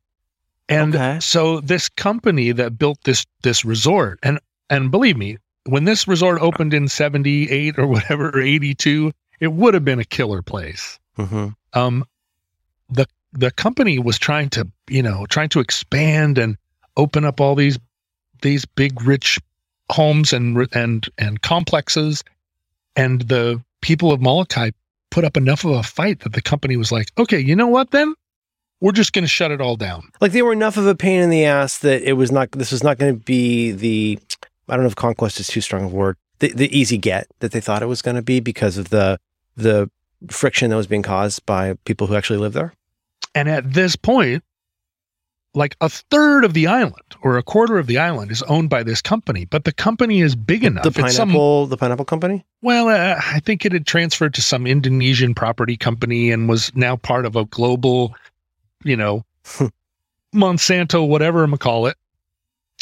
[0.68, 1.18] And Okay.
[1.20, 4.38] so this company that built this this resort, and
[4.68, 9.12] and believe me, when this resort opened in seventy eight or whatever or eighty two,
[9.40, 10.98] it would have been a killer place.
[11.16, 12.04] hmm Um,
[12.90, 16.56] the the company was trying to you know trying to expand and
[16.96, 17.78] open up all these
[18.42, 19.38] these big rich
[19.90, 22.22] homes and and and complexes,
[22.94, 24.70] and the people of Molokai
[25.10, 27.90] put up enough of a fight that the company was like, okay, you know what
[27.90, 28.14] then.
[28.80, 30.10] We're just going to shut it all down.
[30.20, 32.52] Like they were enough of a pain in the ass that it was not.
[32.52, 34.18] This was not going to be the.
[34.68, 36.16] I don't know if conquest is too strong a word.
[36.40, 39.18] The, the easy get that they thought it was going to be because of the
[39.56, 39.90] the
[40.30, 42.72] friction that was being caused by people who actually live there.
[43.34, 44.42] And at this point,
[45.54, 48.82] like a third of the island or a quarter of the island is owned by
[48.82, 50.84] this company, but the company is big enough.
[50.84, 52.44] The It's some- pineapple, the pineapple company.
[52.62, 56.96] well, uh, I think it had transferred to some Indonesian property company and was now
[56.96, 58.14] part of a global,
[58.84, 59.24] you know,
[60.34, 61.96] Monsanto, whatever I'm gonna call it.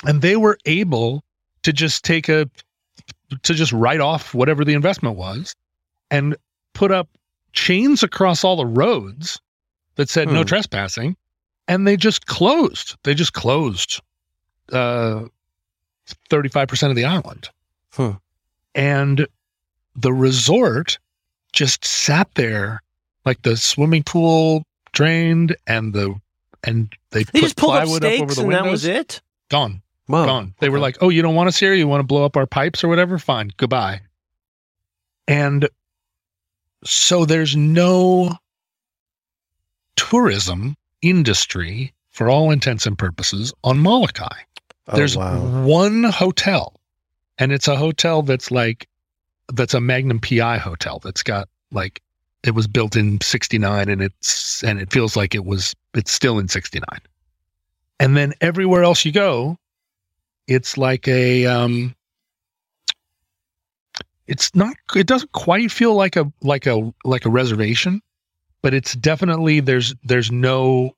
[0.05, 1.25] And they were able
[1.63, 2.49] to just take a,
[3.43, 5.55] to just write off whatever the investment was
[6.11, 6.37] and
[6.75, 7.09] put up
[7.53, 9.41] chains across all the roads
[9.95, 10.47] that said no Hmm.
[10.47, 11.17] trespassing.
[11.69, 12.97] And they just closed.
[13.03, 14.01] They just closed
[14.73, 15.25] uh,
[16.31, 17.49] 35% of the island.
[17.93, 18.11] Hmm.
[18.75, 19.27] And
[19.97, 20.99] the resort
[21.53, 22.83] just sat there
[23.25, 24.63] like the swimming pool
[24.97, 26.15] drained and the
[26.65, 28.65] and they, They put just pulled up plywood up, over stakes the and windows.
[28.65, 29.21] that was it.
[29.51, 30.55] Gone, gone.
[30.59, 31.75] They were like, "Oh, you don't want us here?
[31.75, 33.19] You want to blow up our pipes or whatever?
[33.19, 34.01] Fine, goodbye."
[35.29, 35.69] And
[36.85, 38.37] so there's no
[39.97, 44.29] tourism industry for all intents and purposes on Molokai.
[44.89, 45.65] Oh, There's wow.
[45.65, 46.81] one hotel,
[47.39, 48.89] and it's a hotel that's like
[49.53, 52.01] that's a Magnum PI hotel that's got like
[52.47, 56.39] it was built in 69 and it's and it feels like it was it's still
[56.39, 56.85] in 69.
[57.99, 59.59] And then everywhere else you go,
[60.47, 61.95] it's like a um
[64.27, 68.01] it's not it doesn't quite feel like a like a like a reservation,
[68.63, 70.95] but it's definitely there's there's no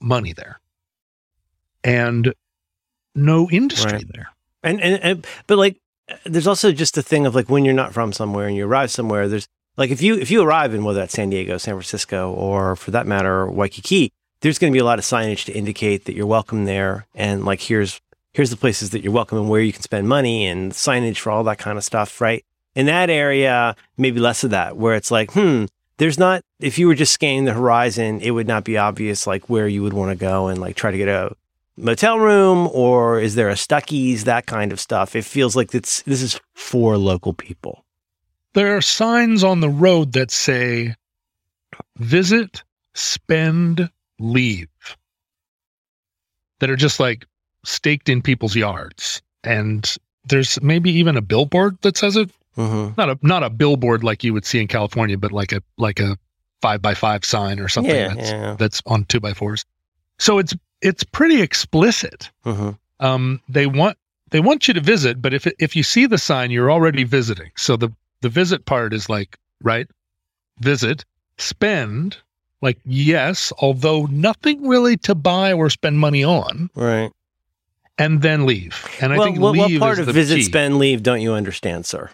[0.00, 0.60] money there.
[1.82, 2.34] And
[3.14, 4.04] no industry Right.
[4.12, 4.28] there.
[4.62, 5.80] And, and and but like
[6.24, 8.90] there's also just a thing of like when you're not from somewhere and you arrive
[8.90, 9.48] somewhere there's
[9.80, 12.90] like if you if you arrive in whether that's San Diego, San Francisco or for
[12.90, 14.12] that matter Waikiki,
[14.42, 17.46] there's going to be a lot of signage to indicate that you're welcome there and
[17.46, 17.98] like here's
[18.34, 21.30] here's the places that you're welcome and where you can spend money and signage for
[21.30, 22.44] all that kind of stuff, right?
[22.74, 25.64] In that area, maybe less of that, where it's like, hmm,
[25.96, 29.48] there's not, if you were just scanning the horizon, it would not be obvious like
[29.48, 31.34] where you would want to go and like try to get a
[31.78, 35.16] motel room or is there a Stuckey's, that kind of stuff.
[35.16, 37.84] It feels like it's, this is for local people.
[38.54, 40.94] There are signs on the road that say
[41.98, 42.62] visit,
[42.94, 44.68] spend, leave
[46.58, 47.26] that are just like
[47.64, 49.22] staked in people's yards.
[49.44, 52.30] And there's maybe even a billboard that says it.
[52.56, 52.94] Mm-hmm.
[52.96, 56.00] Not a not a billboard like you would see in California, but like a like
[56.00, 56.18] a
[56.60, 58.56] five by five sign or something Yeah, that's yeah.
[58.58, 59.64] that's on two by fours.
[60.18, 62.30] So it's it's pretty explicit.
[62.44, 62.70] Mm-hmm.
[63.04, 63.96] Um, they want
[64.30, 67.50] they want you to visit, but if if you see the sign, you're already visiting.
[67.56, 67.90] So the
[68.22, 69.86] the visit part is like right,
[70.60, 71.04] visit,
[71.38, 72.16] spend,
[72.62, 77.10] like yes, although nothing really to buy or spend money on, Right.
[77.98, 78.86] and then leave.
[79.00, 80.42] And I well, think what, what part of visit, key.
[80.42, 82.10] spend, leave don't you understand, sir?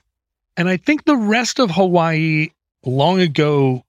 [0.56, 2.48] and I think the rest of Hawaii
[2.84, 3.84] long ago,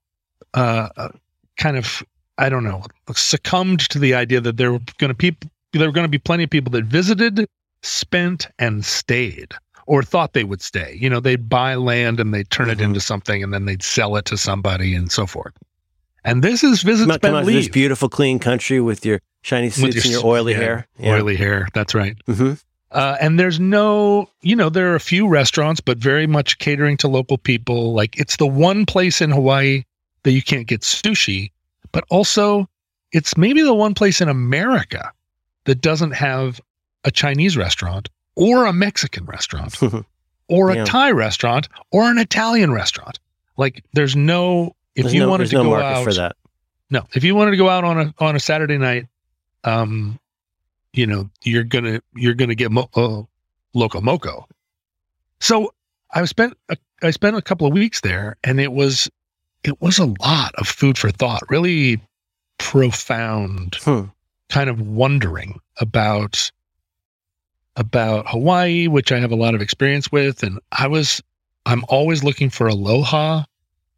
[0.54, 1.08] uh, uh,
[1.56, 2.02] kind of,
[2.36, 2.82] I don't know,
[3.14, 6.18] succumbed to the idea that there were going to people, there were going to be
[6.18, 7.46] plenty of people that visited,
[7.82, 9.54] spent, and stayed,
[9.88, 10.96] or thought they would stay.
[11.00, 12.84] You know, they'd buy land and they'd turn it Mhm.
[12.84, 15.54] into something, and then they'd sell it to somebody, and so forth.
[16.24, 19.70] And this is visit, Come come out to this beautiful, clean country with your shiny
[19.70, 20.86] suits With and your oily yeah, hair.
[21.02, 21.68] Oily hair.
[21.74, 22.16] That's right.
[22.26, 22.52] hmm
[22.90, 26.96] Uh, and there's no, you know, there are a few restaurants, but very much catering
[26.98, 27.92] to local people.
[27.94, 29.84] Like it's the one place in Hawaii
[30.22, 31.50] that you can't get sushi,
[31.92, 32.68] but also
[33.12, 35.12] it's maybe the one place in America
[35.64, 36.60] that doesn't have
[37.04, 38.08] a Chinese restaurant
[38.38, 39.76] or a Mexican restaurant
[40.48, 43.18] or a Thai restaurant or an Italian restaurant.
[43.56, 46.36] Like there's no, if There's you no, wanted to no go out, for that.
[46.90, 49.06] no, if you wanted to go out on a on a Saturday night,
[49.64, 50.18] um,
[50.92, 53.22] you know, you're gonna you're gonna get mo- uh,
[53.74, 54.46] loco moco.
[55.40, 55.74] So
[56.12, 59.10] I spent a, I spent a couple of weeks there, and it was
[59.64, 61.42] it was a lot of food for thought.
[61.50, 62.00] Really
[62.58, 64.04] profound, Hmm.
[64.48, 66.50] kind of wondering about
[67.78, 71.22] about Hawaii, which I have a lot of experience with, and I was
[71.64, 73.44] I'm always looking for aloha,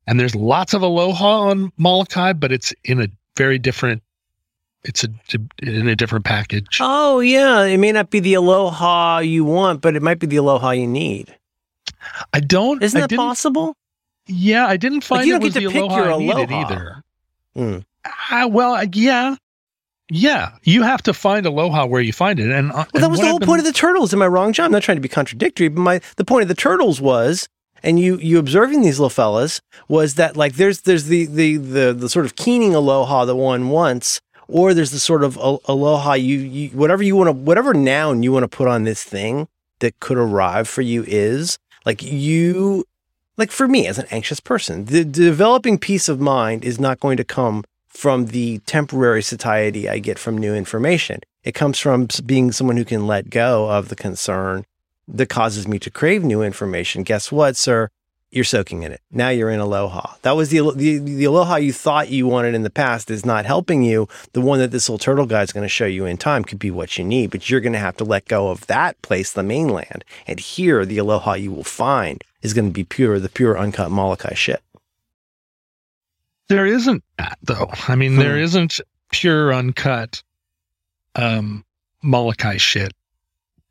[0.06, 4.02] and there's lots of aloha on Molokai, but it's in a very different.
[4.84, 5.08] It's a
[5.62, 6.78] in a different package.
[6.80, 10.36] Oh yeah, it may not be the aloha you want, but it might be the
[10.36, 11.34] aloha you need.
[12.32, 12.82] I don't.
[12.82, 13.76] Isn't I that possible?
[14.26, 16.18] Yeah, I didn't find you it don't was get to the pick aloha your I
[16.18, 17.02] needed aloha.
[17.56, 17.84] either.
[18.30, 19.36] Ah, well, yeah,
[20.10, 20.52] yeah.
[20.64, 23.28] You have to find aloha where you find it, and uh, Well, that was the
[23.28, 24.12] whole point of the turtles.
[24.12, 24.66] Am I wrong, John?
[24.66, 27.48] I'm not trying to be contradictory, but my the point of the turtles was,
[27.82, 31.92] and you you observing these little fellas was that like there's there's the the the
[31.92, 36.14] the sort of keening aloha that one wants, or there's the sort of al- aloha
[36.14, 39.48] you you whatever you want to whatever noun you want to put on this thing
[39.78, 42.84] that could arrive for you is like you
[43.36, 47.00] like for me as an anxious person, the, the developing peace of mind is not
[47.00, 51.20] going to come from the temporary satiety I get from new information.
[51.42, 54.64] It comes from being someone who can let go of the concern
[55.08, 57.02] that causes me to crave new information.
[57.02, 57.90] Guess what, sir?
[58.30, 59.00] You're soaking in it.
[59.10, 60.14] Now you're in aloha.
[60.22, 63.44] That was the, the the aloha you thought you wanted in the past is not
[63.44, 64.08] helping you.
[64.34, 66.60] The one that this little turtle guy is going to show you in time could
[66.60, 69.32] be what you need, but you're going to have to let go of that place,
[69.32, 70.04] the mainland.
[70.28, 73.90] And here, the aloha you will find is going to be pure, the pure uncut
[73.90, 74.62] Molokai shit.
[76.50, 77.70] There isn't that though.
[77.88, 78.18] I mean, Hmm.
[78.20, 78.80] there isn't
[79.12, 80.22] pure uncut
[81.14, 81.64] um
[82.02, 82.92] Molokai shit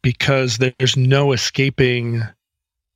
[0.02, 2.22] because there's no escaping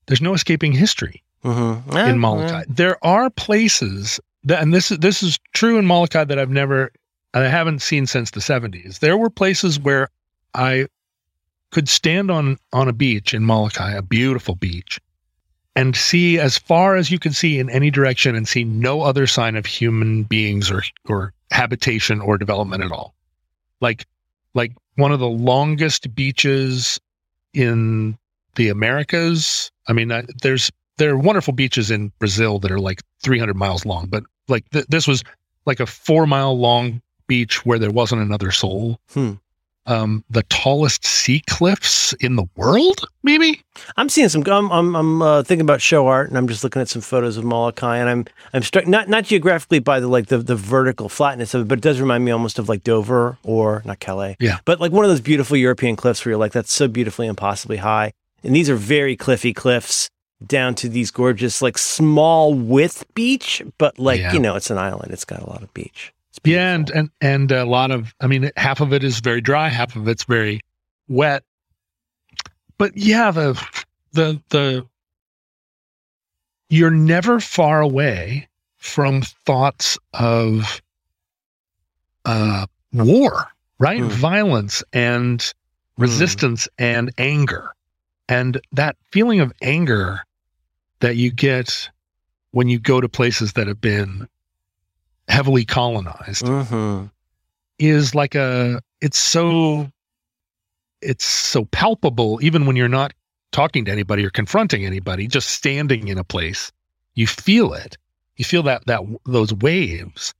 [0.07, 1.97] there's no escaping history Mm-hmm.
[1.97, 2.63] in Molokai.
[2.69, 6.91] There are places that and this is this is true in Molokai that I've never
[7.34, 8.99] I haven't seen since the 70s.
[8.99, 10.07] There were places where
[10.53, 10.88] I
[11.71, 14.99] could stand on on a beach in Molokai, a beautiful beach,
[15.76, 19.26] and see as far as you can see in any direction and see no other
[19.26, 23.13] sign of human beings or or habitation or development at all.
[23.82, 24.05] Like
[24.53, 26.99] like one of the longest beaches
[27.53, 28.17] in
[28.55, 29.71] the Americas.
[29.88, 33.86] I mean, I, there's there are wonderful beaches in Brazil that are like 300 miles
[33.86, 35.24] long, but like th- this was
[35.65, 38.99] like a four mile long beach where there wasn't another soul.
[39.11, 39.34] Hmm.
[39.86, 43.61] Um, the tallest sea cliffs in the world, maybe.
[43.97, 44.41] I'm seeing some.
[44.47, 47.36] I'm I'm, I'm uh, thinking about show art, and I'm just looking at some photos
[47.36, 51.09] of Molokai, and I'm I'm struck not not geographically by the like the, the vertical
[51.09, 54.38] flatness of it, but it does remind me almost of like Dover or not Calais.
[54.39, 54.59] Yeah.
[54.63, 57.77] but like one of those beautiful European cliffs where you're like that's so beautifully impossibly
[57.77, 60.09] high, and these are very cliffy cliffs
[60.47, 64.31] down to these gorgeous like small width beach, but like Yeah.
[64.34, 65.11] you know it's an island.
[65.11, 66.13] It's got a lot of beach.
[66.43, 68.13] Yeah, and and and a lot of.
[68.19, 70.61] I mean, half of it is very dry, half of it's very
[71.07, 71.43] wet.
[72.77, 73.53] but yeah, the
[74.13, 74.86] the the
[76.69, 80.81] you're never far away from thoughts of
[82.25, 83.47] uh war,
[83.79, 84.01] right?
[84.01, 84.07] Hmm.
[84.07, 85.53] Violence and
[85.97, 87.73] resistance and anger.
[88.27, 90.21] And that feeling of anger
[90.99, 91.89] that you get
[92.51, 94.27] when you go to places that have been
[95.28, 97.05] heavily colonized Mm-hmm.
[97.80, 99.89] is like a it's so
[101.01, 103.13] it's so palpable even when you're not
[103.51, 106.71] talking to anybody or confronting anybody just standing in a place
[107.15, 107.97] you feel it
[108.38, 110.34] you feel that that those waves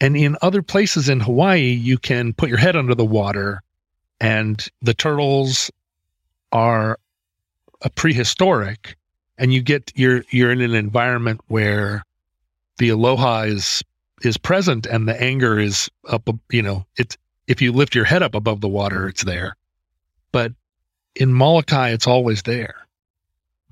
[0.00, 3.62] and in other places in Hawaii you can put your head under the water
[4.20, 5.70] and the turtles
[6.52, 6.98] are
[7.82, 8.96] a prehistoric
[9.38, 12.02] and you get you're you're in an environment where
[12.78, 13.82] the aloha is
[14.22, 17.16] is present and the anger is up you know it's
[17.46, 19.56] if you lift your head up above the water it's there.
[20.32, 20.52] But
[21.14, 22.74] in Molokai it's always there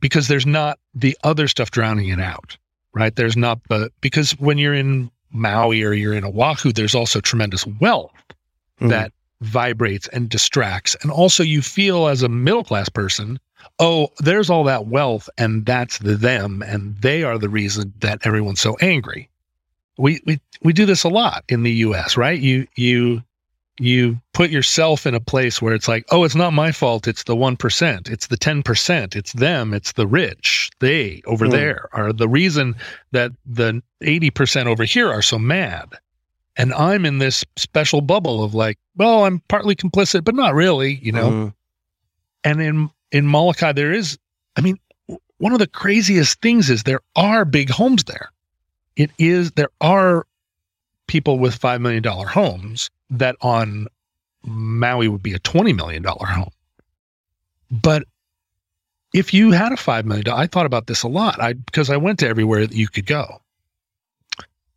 [0.00, 2.56] because there's not the other stuff drowning it out
[2.94, 3.14] right?
[3.14, 7.66] There's not the because when you're in Maui or you're in Oahu there's also tremendous
[7.66, 8.12] wealth
[8.80, 8.88] Mhm.
[8.90, 10.96] that vibrates and distracts.
[11.02, 13.38] And also you feel as a middle class person
[13.78, 18.18] oh there's all that wealth and that's the them and they are the reason that
[18.24, 19.28] everyone's so angry
[19.98, 22.38] we we we do this a lot in the US, right?
[22.38, 23.22] You you
[23.78, 27.06] you put yourself in a place where it's like, oh, it's not my fault.
[27.06, 28.08] It's the one percent.
[28.08, 29.14] It's the ten percent.
[29.14, 29.74] It's them.
[29.74, 30.70] It's the rich.
[30.80, 31.50] They over Hmm.
[31.52, 32.74] there are the reason
[33.12, 35.90] that the eighty percent over here are so mad.
[36.58, 40.94] And I'm in this special bubble of like, well, I'm partly complicit, but not really,
[41.02, 41.54] you know Mhm.
[42.44, 44.18] and in in Molokai there is
[44.56, 44.78] I mean
[45.38, 48.30] one of the craziest things is there are big homes there.
[48.96, 50.26] It is there are
[51.06, 53.86] people with 5 million dollar homes that on
[54.42, 56.50] Maui would be a 20 million dollar home.
[57.70, 58.04] But
[59.12, 61.40] if you had a 5 million dollar I thought about this a lot.
[61.40, 63.40] I because I went to everywhere that you could go.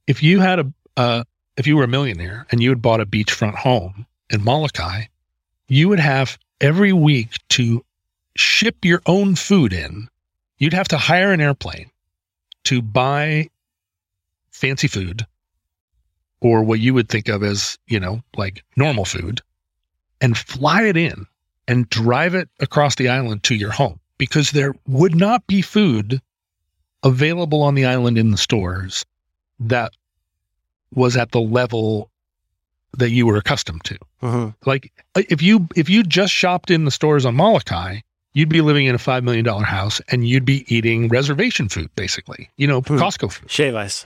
[0.07, 1.23] If you had a uh
[1.57, 5.03] if you were a millionaire and you had bought a beachfront home in Molokai,
[5.67, 7.83] you would have every week to
[8.35, 10.07] ship your own food in.
[10.57, 11.91] You'd have to hire an airplane
[12.65, 13.49] to buy
[14.59, 15.25] fancy food
[16.41, 19.41] or what you would think of as, you know, like normal food
[20.21, 21.25] and fly it in
[21.67, 26.21] and drive it across the island to your home because there would not be food
[27.03, 29.05] available on the island in the stores
[29.59, 29.93] that
[30.93, 32.09] was at the level
[32.97, 34.55] that you were accustomed to Mhm.
[34.65, 37.99] like uh, if you if you just shopped in the stores on Molokai,
[38.33, 41.89] you'd be living in a five million dollar house and you'd be eating reservation food,
[41.95, 42.49] basically.
[42.57, 42.97] You know, Hmm.
[42.97, 43.49] Costco food.
[43.51, 44.05] Shave ice.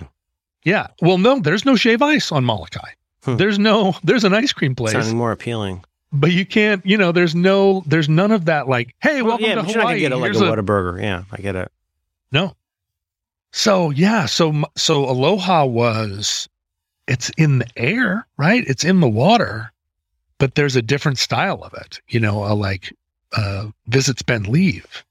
[0.65, 0.87] Yeah.
[1.01, 2.91] Well, no, there's no shave ice on Molokai.
[3.23, 3.35] Hmm.
[3.37, 5.83] There's no there's an ice cream place, Sounding more appealing.
[6.11, 6.85] but you can't.
[6.85, 8.67] You know, there's no there's none of that.
[8.67, 9.95] Like, hey, Well, welcome yeah, to but you're not Hawaii.
[9.95, 11.01] gonna get a, like Here's a- Whataburger.
[11.01, 11.71] Yeah, I get it.
[12.31, 12.55] No.
[13.51, 16.49] So yeah, so so Aloha was
[17.07, 18.63] it's in the air, right?
[18.67, 19.71] It's in the water,
[20.37, 21.99] but there's a different style of it.
[22.07, 22.93] You know, a like
[23.37, 25.03] uh visit spend leave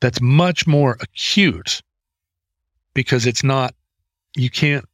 [0.00, 1.80] that's much more acute
[2.94, 3.74] because it's not
[4.36, 4.84] you can't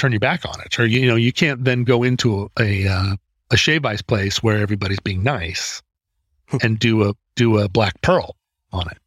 [0.00, 2.88] turn your back on it or you know you can't then go into a a,
[2.88, 3.16] uh,
[3.50, 5.82] a shave ice place where everybody's being nice
[6.62, 8.36] and do a do a black pearl
[8.72, 8.98] on it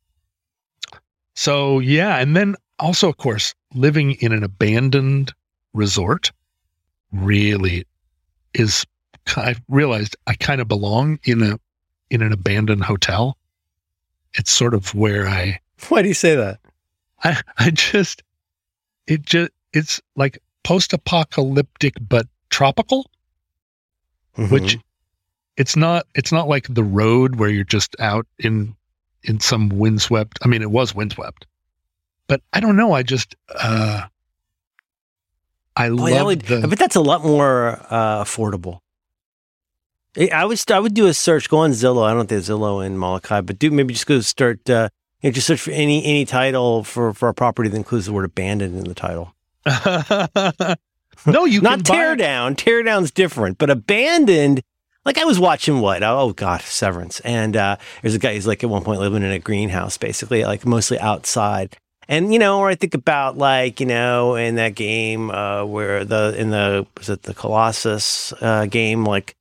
[1.35, 5.33] so yeah, and then also, of course, living in an abandoned
[5.73, 6.31] resort
[7.11, 7.85] really
[8.53, 8.85] is.
[9.37, 11.59] I realized I kind of belong in a
[12.09, 13.37] in an abandoned hotel.
[14.33, 16.59] It's sort of where I Why do you say that?
[17.23, 18.21] I, I just
[19.07, 23.09] it just it's like post apocalyptic but tropical
[24.49, 24.81] which Mhm.
[25.57, 28.75] it's not it's not like the road where you're just out in
[29.23, 31.45] in some windswept i mean it was windswept
[32.27, 34.03] but i don't know i just uh
[35.75, 36.09] i love
[36.45, 38.79] the I bet that's a lot more uh, affordable.
[40.31, 41.49] I would I would do a search.
[41.49, 42.03] Go on Zillow.
[42.03, 44.69] I don't think there's Zillow in Molokai, but do maybe just go start.
[44.69, 44.89] Uh,
[45.21, 48.13] you know, just search for any any title for for a property that includes the
[48.13, 49.33] word abandoned in the title.
[51.25, 52.55] no you Not tear buy, down.
[52.55, 54.61] Tear down's different, but abandoned.
[55.05, 56.01] Like I was watching what?
[56.03, 59.31] Oh God, Severance, and uh, there's a guy who's like at one point living in
[59.31, 61.77] a greenhouse, basically, like mostly outside.
[62.07, 66.05] And you know, or I think about like you know, in that game uh, where
[66.05, 69.35] the in the was it the Colossus uh, game, like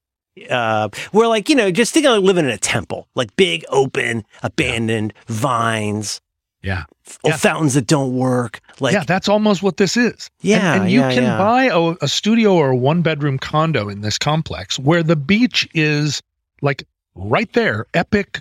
[0.51, 3.65] uh, where like you know, just think of like living in a temple, like big,
[3.69, 6.21] open, abandoned vines,
[6.63, 7.37] yeah f- Yeah.
[7.37, 8.61] fountains that don't work.
[8.81, 11.39] Like yeah that's almost what this is Yeah, and, you yeah, can yeah.
[11.39, 15.69] buy a, a studio or a one bedroom condo in this complex where the beach
[15.75, 16.23] is
[16.63, 16.85] like
[17.15, 18.41] right there epic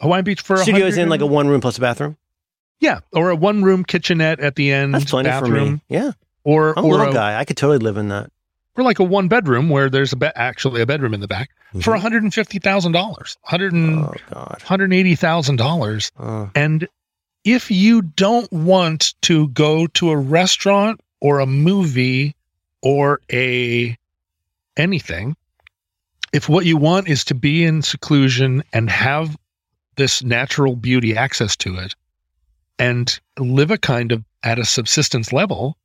[0.00, 2.16] Hawaiian Beach for a Studio is in like a one room plus a bathroom.
[2.80, 5.50] yeah, or a one room kitchenette at the end, That's plenty for me.
[5.50, 6.12] bathroom, Yeah,
[6.44, 7.38] or I'm a or little a, guy.
[7.38, 8.30] I could totally live in that.
[8.76, 11.50] or like a one bedroom where there's a be- actually a bedroom in the back
[11.72, 11.86] for Mhm.
[11.94, 16.86] one hundred and fifty thousand dollars, hundred and Oh hundred eighty thousand dollars, Uh, and
[17.44, 22.34] if you don't want to go to a restaurant or a movie
[22.82, 23.96] or a
[24.76, 25.36] anything
[26.32, 29.36] if what you want is to be in seclusion and have
[29.96, 31.94] this natural beauty access to it
[32.78, 35.76] and live a kind of at a subsistence level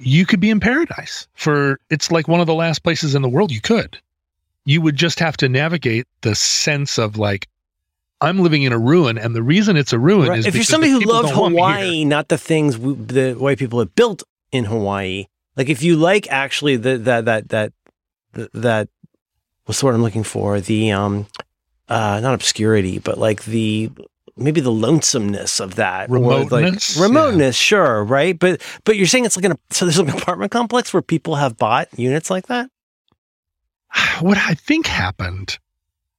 [0.00, 3.28] you could be in paradise for it's like one of the last places in the
[3.28, 4.00] world you could.
[4.64, 7.48] You would just have to navigate the sense of like
[8.20, 10.38] i'm living in a ruin and the reason it's a ruin right.
[10.38, 11.70] is If you're somebody who people loves don't want me here.
[11.70, 16.30] Hawaii, not the things the white people have built in Hawaii, like if you like
[16.30, 17.72] actually the that that that
[18.32, 18.88] that,
[19.64, 20.60] what's the word I'm looking for?
[20.60, 21.26] The um,
[21.88, 23.90] uh, not obscurity, but like the
[24.36, 26.96] maybe the lonesomeness of that or, like, Remoteness?
[26.96, 27.02] Yeah.
[27.02, 28.38] remoteness, sure, right?
[28.38, 31.36] But but you're saying it's like an so there's like an apartment complex where people
[31.36, 32.70] have bought units like that.
[34.20, 35.58] what I think happened,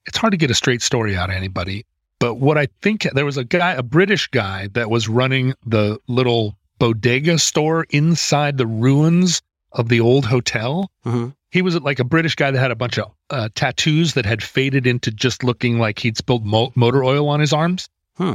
[0.06, 1.86] it's hard to get a straight story out of anybody,
[2.20, 6.00] but what I think there was a guy, a British guy that was running the
[6.08, 9.42] little bodega store inside the ruins
[9.72, 10.92] of the old hotel.
[11.06, 11.34] Mhm.
[11.50, 14.42] He was like a British guy that had a bunch of uh, tattoos that had
[14.42, 17.90] faded into just looking like he'd spilled mo- motor oil on his arms.
[18.16, 18.34] Hmm.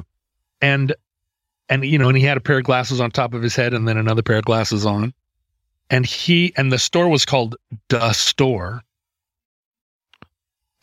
[0.61, 0.95] And,
[1.69, 3.75] and, you know, and he had a pair of glasses on top of his head
[3.75, 5.13] and then another pair of glasses on.
[5.91, 7.57] And he, and the store was called
[7.89, 8.83] The Store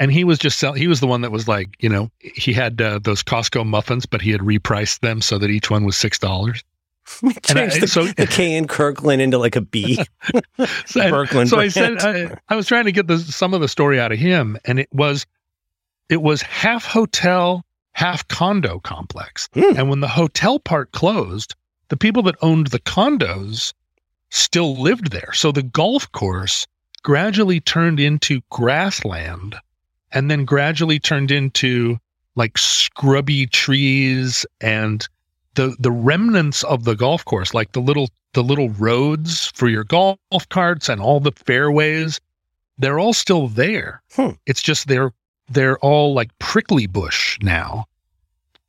[0.03, 2.51] and he was just sell- he was the one that was like you know he
[2.51, 5.95] had uh, those Costco muffins, but he had repriced them so that each one was
[5.95, 6.61] six dollars.
[7.23, 10.03] And I- Change the, so- the K in Kirkland into like a B.
[10.85, 11.99] So, Kirkland so I said.
[11.99, 14.77] I, I was trying to get the, some of the story out of him, and
[14.79, 15.25] it was
[16.09, 19.47] it was half hotel, half condo complex.
[19.53, 19.77] Hmm.
[19.77, 21.55] And when the hotel part closed,
[21.87, 23.73] the people that owned the condos
[24.29, 25.31] still lived there.
[25.33, 26.67] So the golf course
[27.03, 29.55] gradually turned into grassland
[30.13, 31.97] and then gradually turned into
[32.35, 35.07] like scrubby trees and
[35.55, 39.83] the the remnants of the golf course like the little the little roads for your
[39.83, 40.17] golf
[40.49, 42.19] carts and all the fairways
[42.77, 44.01] they're all still there.
[44.15, 44.31] Hmm.
[44.45, 45.11] it's just they're
[45.49, 47.85] they're all like prickly bush now.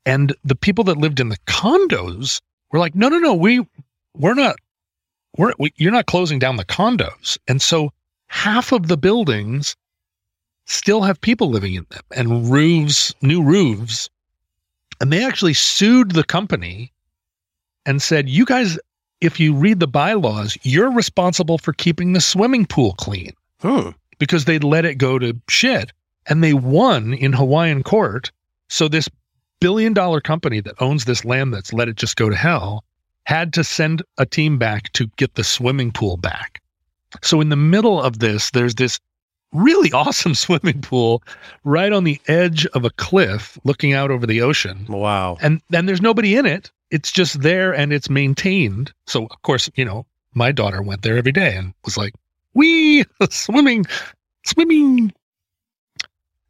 [0.05, 2.41] And the people that lived in the condos
[2.71, 3.67] were like no no no we
[4.17, 4.57] we're not
[5.39, 7.39] we're we, you're not closing down the condos.
[7.49, 7.91] And so
[8.27, 9.77] half of the buildings
[10.67, 14.09] still have people living in them and roofs new roofs
[15.01, 16.93] and they actually sued the company
[17.87, 18.79] and said you guys
[19.21, 23.91] if you read the bylaws you're responsible for keeping the swimming pool clean Hmm.
[24.19, 25.93] because they'd let it go to shit
[26.27, 28.31] and they won in Hawaiian court.
[28.69, 29.09] So this
[29.61, 32.85] billion dollar company that owns this land that's let it just go to hell
[33.25, 36.61] had to send a team back to get the swimming pool back.
[37.23, 39.01] So in the middle of this, there's this
[39.55, 41.23] really awesome swimming pool
[41.65, 44.85] right on the edge of a cliff looking out over the ocean.
[44.89, 45.39] Wow.
[45.41, 46.71] And then there's nobody in it.
[46.91, 48.93] It's just there and it's maintained.
[49.07, 52.13] So of course, you know, my daughter went there every day and was like,
[52.53, 53.87] "We swimming,
[54.45, 55.13] swimming."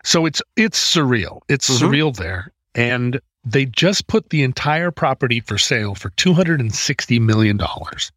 [0.02, 1.40] So it's it's surreal.
[1.48, 1.80] It's Mhm.
[1.88, 6.74] surreal there, and they just put the entire property for sale for two hundred and
[6.74, 8.10] sixty million dollars,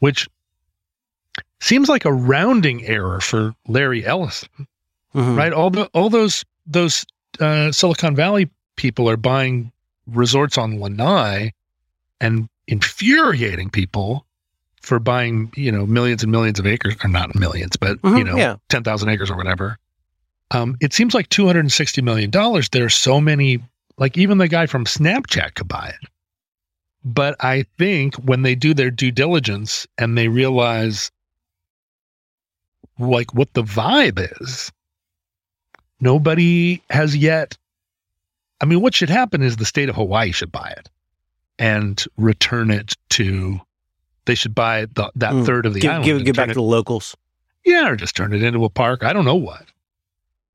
[0.00, 0.28] which
[1.60, 4.48] seems like a rounding error for Larry Ellison
[5.14, 5.36] Mhm.
[5.36, 5.52] right?
[5.52, 7.04] All the all those those
[7.40, 9.72] uh, Silicon Valley people are buying
[10.06, 11.52] resorts on Lanai
[12.20, 14.26] and infuriating people
[14.82, 18.26] for buying you know millions and millions of acres, or not millions, but you Mhm,
[18.26, 18.56] know yeah.
[18.68, 19.78] ten thousand acres or whatever.
[20.50, 22.68] Um, it seems like two hundred and sixty million dollars.
[22.68, 23.58] There are so many,
[23.96, 26.08] like even the guy from Snapchat could buy it.
[27.04, 31.10] But I think when they do their due diligence and they realize
[32.98, 34.72] like what the vibe is,
[36.00, 37.56] nobody has yet.
[38.60, 40.88] I mean, what should happen is the state of Hawaii should buy it
[41.58, 43.60] and return it to.
[44.24, 45.46] They should buy the, that Mm.
[45.46, 46.04] third of the Give, island.
[46.04, 47.16] give, give back it- to the locals.
[47.64, 49.02] yeah, or just turn it into a park.
[49.04, 49.64] I don't know what,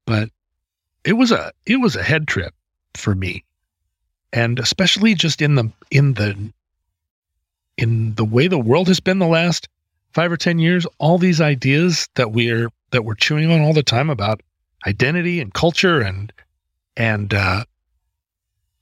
[0.05, 0.29] but
[1.03, 2.53] it was a it was a head trip
[2.95, 3.43] for me,
[4.31, 6.51] and especially just in the in the
[7.77, 9.67] in the way the world has been the last
[10.13, 10.85] five or ten years.
[10.99, 14.41] All these ideas that we're that we're chewing on all the time about
[14.85, 16.31] identity and culture and
[16.95, 17.63] and uh,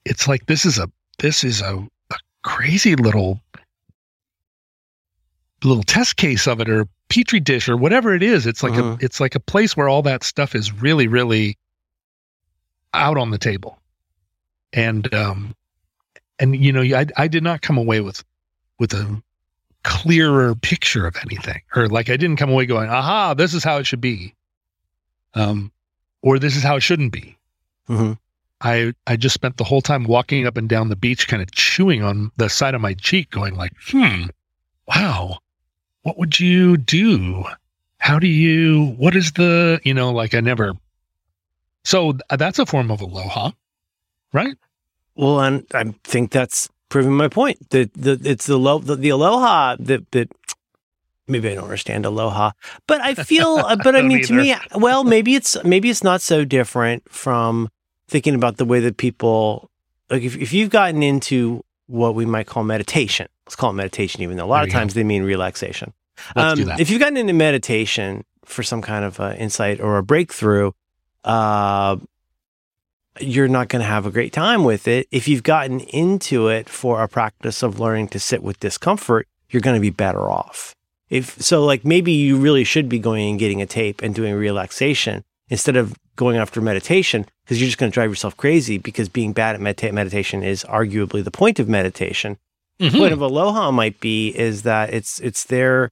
[0.06, 1.78] it's like this is a this is a,
[2.12, 3.40] a crazy little
[5.64, 9.00] little test case of it or petri dish or whatever it is it's like Mhm.
[9.00, 11.56] a it's like a place where all that stuff is really really
[12.94, 13.78] out on the table
[14.74, 15.56] and um,
[16.40, 18.24] and you know, I I did not come away with
[18.80, 19.22] with a
[19.84, 23.78] clearer picture of anything, or like I didn't come away going, aha, this is how
[23.78, 24.36] it should be,
[25.34, 25.72] um,
[26.22, 27.38] or this is how it shouldn't be.
[27.90, 28.14] Mm-hmm.
[28.62, 31.52] I I just spent the whole time walking up and down the beach, kind of
[31.52, 34.26] chewing on the side of my cheek, going like, hmm,
[34.88, 35.40] wow,
[36.04, 37.44] what would you do?
[37.98, 38.96] How do you?
[38.98, 39.80] What is the?
[39.84, 40.74] You know, like I never.
[41.84, 43.52] So that's a form of aloha,
[44.34, 44.56] right?
[45.16, 47.72] Well, and I think that's proving my point.
[47.72, 50.30] That the, it's the, lo- the the aloha that that
[51.28, 52.52] maybe I don't understand aloha,
[52.86, 53.48] but I feel.
[53.48, 57.10] uh, but I, don't mean, to me, well, maybe it's maybe it's not so different
[57.10, 57.70] from
[58.08, 59.72] thinking about the way that people
[60.12, 60.22] like.
[60.22, 64.38] If if you've gotten into what we might call meditation, let's call it meditation, even
[64.38, 64.74] though a lot of go.
[64.74, 65.94] times they mean relaxation.
[66.36, 66.60] Um.
[66.78, 70.72] If you've gotten into meditation for some kind of uh, insight or a breakthrough,
[71.24, 71.96] uh,
[73.20, 75.08] you're not going to have a great time with it.
[75.12, 79.62] If you've gotten into it for a practice of learning to sit with discomfort, you're
[79.62, 80.74] going to be better off.
[81.10, 84.34] If so, like maybe you really should be going and getting a tape and doing
[84.34, 89.10] relaxation instead of going after meditation because you're just going to drive yourself crazy because
[89.10, 92.38] being bad at medita- meditation is arguably the point of meditation
[92.80, 92.98] Mhm.
[92.98, 95.92] point of aloha might be is that it's it's there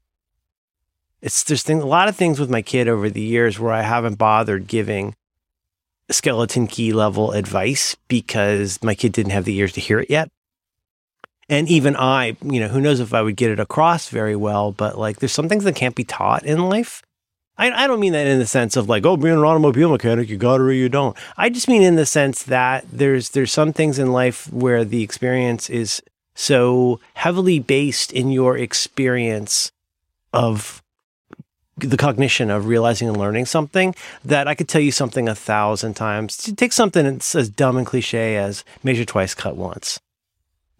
[1.21, 3.81] it's there's thing, a lot of things with my kid over the years where I
[3.81, 5.15] haven't bothered giving
[6.11, 10.29] skeleton key level advice because my kid didn't have the ears to hear it yet.
[11.47, 14.71] And even I, you know, who knows if I would get it across very well,
[14.71, 17.01] but like there's some things that can't be taught in life.
[17.57, 20.29] I, I don't mean that in the sense of like, oh, being an automobile mechanic,
[20.29, 21.17] you got it or you don't.
[21.37, 25.03] I just mean in the sense that there's there's some things in life where the
[25.03, 26.01] experience is
[26.35, 29.71] so heavily based in your experience
[30.31, 30.81] of
[31.81, 35.95] the cognition of realizing and learning something that I could tell you something a thousand
[35.95, 36.37] times.
[36.37, 39.99] Take something that's as dumb and cliche as measure twice, cut once.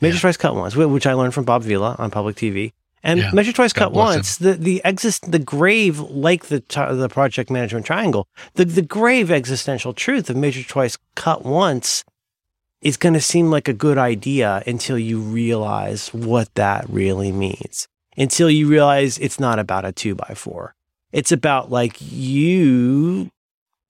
[0.01, 0.21] Measure Yeah.
[0.21, 2.71] twice, cut once, which I learned from Bob Vila on public TV.
[3.03, 3.31] And Yeah.
[3.33, 4.17] measure twice, God cut bless him.
[4.17, 4.37] once.
[4.37, 9.93] The the exist the grave, like the the project management triangle, the the grave existential
[9.93, 12.03] truth of measure twice, cut once
[12.81, 17.87] is going to seem like a good idea until you realize what that really means.
[18.17, 20.75] Until you realize it's not about a two by four.
[21.11, 23.31] It's about like you,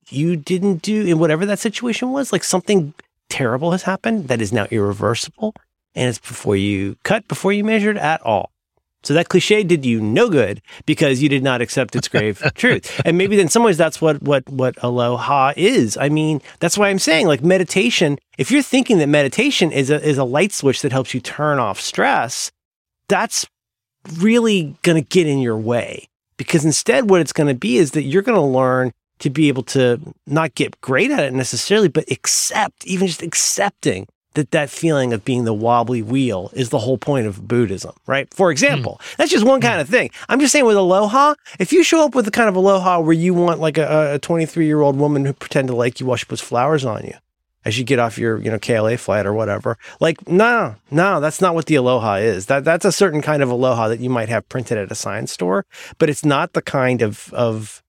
[0.08, 2.94] you didn't do in whatever that situation was, like something
[3.28, 5.54] terrible has happened that is now irreversible.
[5.94, 8.50] And it's before you cut, before you measured at all.
[9.02, 13.00] So that cliche did you no good because you did not accept its grave truth.
[13.04, 15.96] And maybe in some ways that's what what what aloha is.
[15.96, 20.06] I mean, that's why I'm saying like meditation, if you're thinking that meditation is a
[20.06, 22.52] is a light switch that helps you turn off stress,
[23.08, 23.46] that's
[24.18, 26.09] really going to get in your way.
[26.40, 29.48] Because instead what it's going to be is that you're going to learn to be
[29.48, 34.70] able to not get great at it necessarily, but accept, even just accepting that that
[34.70, 38.32] feeling of being the wobbly wheel is the whole point of Buddhism, right?
[38.32, 38.52] For hmm.
[38.52, 40.12] example, that's just one kind of thing.
[40.30, 43.12] I'm just saying with aloha, if you show up with the kind of aloha where
[43.12, 46.16] you want like a, a 23 year old woman who pretend to like you while
[46.16, 47.14] she puts flowers on you
[47.64, 51.40] as you get off your, you know, KLA flight or whatever, like, no, no, that's
[51.40, 52.46] not what the aloha is.
[52.46, 55.32] That that's a certain kind of aloha that you might have printed at a science
[55.32, 55.66] store,
[55.98, 57.82] but it's not the kind of, of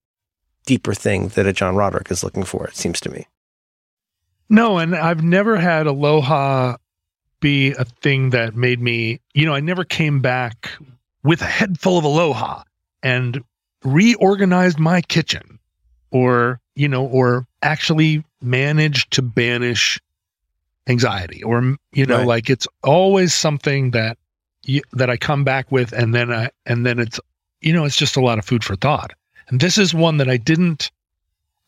[0.66, 3.28] deeper thing that a John Roderick is looking for, it seems to me.
[4.50, 6.76] No, and I've never had aloha
[7.40, 10.70] be a thing that made me, you know, I never came back
[11.24, 12.64] with a head full of aloha
[13.02, 13.44] and
[13.84, 15.60] reorganized my kitchen
[16.12, 20.00] or, you know, or actually managed to banish
[20.88, 22.28] anxiety or, you know, Right.
[22.28, 24.18] like it's always something that
[24.64, 27.20] you, that I come back with and then I, and then it's,
[27.62, 29.12] you know, it's just a lot of food for thought.
[29.48, 30.92] And this is one that I didn't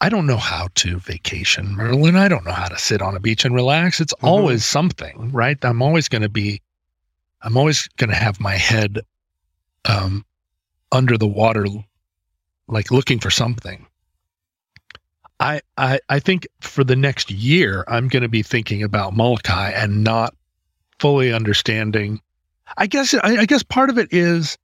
[0.01, 2.17] I don't know how to vacation, Merlin.
[2.17, 4.01] I don't know how to sit on a beach and relax.
[4.01, 4.28] It's Mhm.
[4.28, 5.57] always something, right?
[5.63, 6.61] I'm always going to be,
[7.41, 8.99] I'm always going to have my head
[9.86, 10.26] um,
[10.91, 11.65] under the water,
[12.67, 13.88] like looking for something.
[15.39, 19.71] I, I, I think for the next year, I'm going to be thinking about Molokai
[19.71, 20.34] and not
[20.99, 22.21] fully understanding.
[22.77, 24.57] I guess, I, I guess part of it is,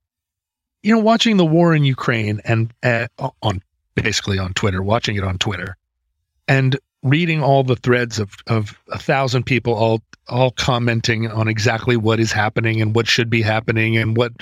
[0.82, 3.08] you know, watching the war in Ukraine and uh,
[3.42, 3.62] on
[3.94, 5.76] basically on Twitter, watching it on Twitter,
[6.48, 11.96] and reading all the threads of of a thousand people all all commenting on exactly
[11.96, 14.32] what is happening and what should be happening and what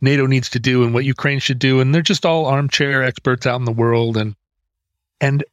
[0.00, 3.46] NATO needs to do and what Ukraine should do, and they're just all armchair experts
[3.46, 4.36] out in the world, and
[5.20, 5.44] and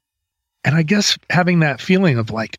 [0.65, 2.57] and I guess having that feeling of like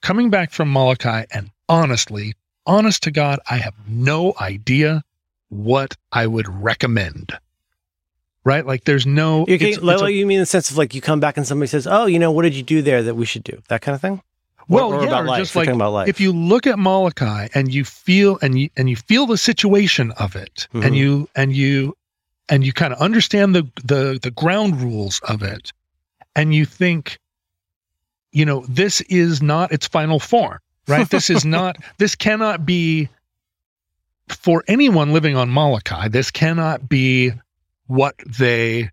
[0.00, 5.02] coming back from Molokai and honestly, honest to God, I have no idea
[5.50, 7.32] what I would recommend.
[8.44, 8.64] Right?
[8.64, 11.00] Like there's no You, it's- it's a- you mean in the sense of like you
[11.02, 13.26] come back and somebody says, "Oh, you know, what did you do there that we
[13.26, 14.22] should do?" That kind of thing.
[14.68, 16.08] Well, or yeah, about or just like about life.
[16.08, 20.12] if you look at Molokai and you feel and you and you feel the situation
[20.12, 20.84] of it, Mhm.
[20.86, 21.96] and you and you
[22.50, 25.72] and you kind of understand the the the ground rules of it,
[26.38, 27.18] and you think,
[28.30, 31.10] you know, this is not its final form, right?
[31.10, 31.78] this is not.
[31.98, 33.08] This cannot be
[34.28, 36.06] for anyone living on Molokai.
[36.08, 37.32] This cannot be
[37.88, 38.90] what they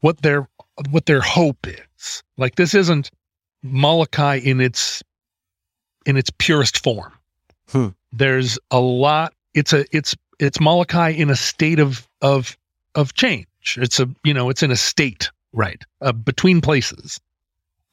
[0.00, 0.48] what their
[0.90, 2.22] what their hope is.
[2.38, 3.10] Like this isn't
[3.62, 5.02] Molokai in its
[6.06, 7.12] in its purest form.
[7.68, 7.88] Hmm.
[8.10, 9.34] There's a lot.
[9.52, 12.56] It's a it's it's Molokai in a state of of
[12.94, 13.46] of change.
[13.76, 17.20] It's a you know it's in a state right uh, between places.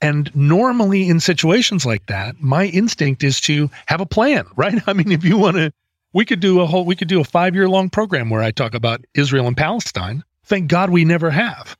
[0.02, 4.82] And normally in situations like that, my instinct is to have a plan, right?
[4.86, 5.74] I mean, if you want to,
[6.12, 8.52] we could do a whole, we could do a five year long program where I
[8.52, 10.24] talk about Israel and Palestine.
[10.44, 11.78] Thank God we never have.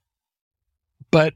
[1.12, 1.36] But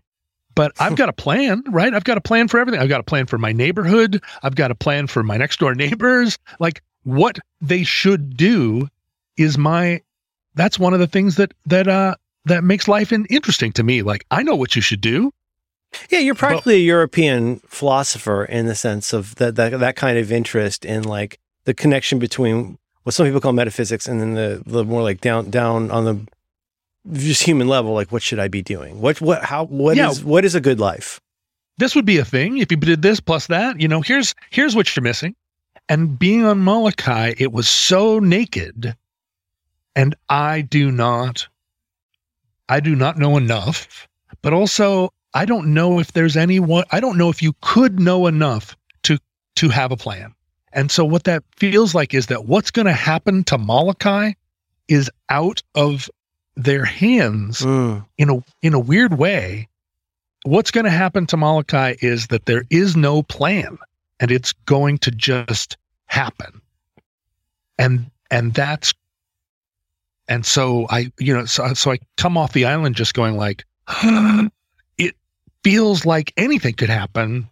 [0.55, 1.93] but I've got a plan, right?
[1.93, 2.79] I've got a plan for everything.
[2.79, 4.23] I've got a plan for my neighborhood.
[4.41, 6.37] I've got a plan for my next door neighbors.
[6.59, 8.87] Like what they should do
[9.37, 10.01] is my
[10.55, 12.15] that's one of the things that that uh
[12.47, 14.01] that makes life interesting to me.
[14.01, 15.31] Like I know what you should do.
[16.09, 20.31] Yeah, you're practically a European philosopher in the sense of that, that that kind of
[20.31, 24.83] interest in like the connection between what some people call metaphysics and then the the
[24.83, 26.27] more like down down on the
[27.13, 28.99] just human level, like what should I be doing?
[28.99, 30.25] What what how what is Yeah.
[30.25, 31.21] what is a good life?
[31.77, 33.79] This would be a thing if you did this plus that.
[33.79, 35.35] You know, here's here's what you're missing.
[35.89, 38.93] And being on Molokai, it was so naked,
[39.95, 41.47] and I do not,
[42.70, 44.07] I do not know enough.
[44.41, 46.84] But also, I don't know if there's anyone.
[46.91, 49.18] I don't know if you could know enough to
[49.55, 50.34] to have a plan.
[50.74, 54.34] And so, what that feels like is that what's going to happen to Molokai
[54.88, 56.09] is out of
[56.55, 58.05] their hands Mm.
[58.18, 59.68] in a in a weird way,
[60.43, 63.78] what's going to happen to Molokai is that there is no plan,
[64.20, 66.61] and it's going to just happen,
[67.80, 68.93] and and that's
[70.28, 73.63] and so I you know so so I come off the island just going like
[74.97, 75.15] it
[75.63, 77.47] feels like anything could happen,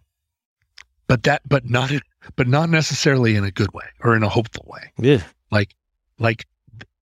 [1.06, 1.90] but that but not
[2.36, 5.22] but not necessarily in a good way or in a hopeful way Yeah.
[5.50, 5.74] like
[6.18, 6.44] like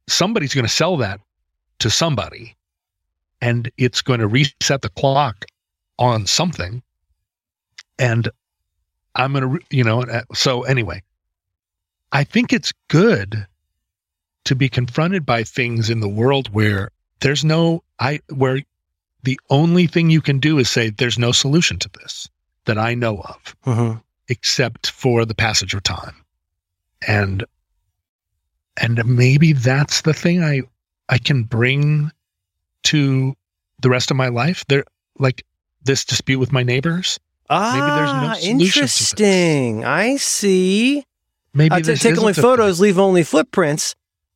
[0.09, 1.20] somebody's going to sell that
[1.79, 2.57] to somebody
[3.41, 5.45] and it's going to reset the clock
[5.99, 6.83] on something
[7.99, 8.29] and
[9.14, 11.03] i'm going to you know uh, so anyway
[12.12, 13.47] i think it's good
[14.45, 16.90] to be confronted by things in the world where
[17.20, 18.61] there's no i where
[19.22, 22.28] the only thing you can do is say there's no solution to this
[22.66, 24.03] that i know of Mhm.
[24.28, 26.14] except for the passage of time
[27.07, 27.45] and
[28.76, 30.61] and maybe that's the thing i
[31.09, 32.11] i can bring
[32.82, 33.34] to
[33.80, 34.84] the rest of my life there
[35.18, 35.45] like
[35.82, 37.18] this dispute with my neighbors
[37.51, 39.12] Ah, there's no solution to this.
[39.12, 39.84] interesting.
[39.84, 41.05] I see.
[41.53, 43.95] maybe Uh, take only photos, leave only footprints.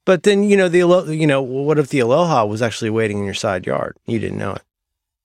[0.08, 0.78] But then you know the
[1.14, 3.94] you know what if the aloha was actually waiting in your side yard?
[4.06, 4.62] You didn't know it.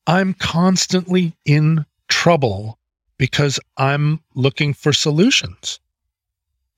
[0.06, 2.78] i'm constantly in trouble
[3.16, 5.80] because i'm looking for solutions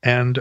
[0.05, 0.39] and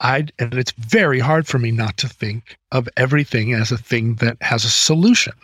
[0.00, 4.14] i and it's very hard for me not to think of everything as a thing
[4.14, 5.34] that has a solution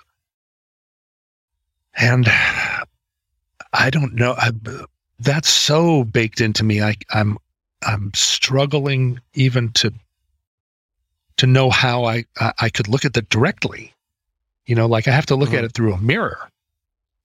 [1.99, 2.29] and
[3.75, 4.53] i don't know I,
[5.21, 7.37] that's so baked into me i i'm
[7.83, 9.93] i'm struggling even to
[11.39, 12.25] to know how i
[12.61, 13.93] i, could look at that directly
[14.67, 15.59] you know like i have to look Mhm.
[15.59, 16.39] at it through a mirror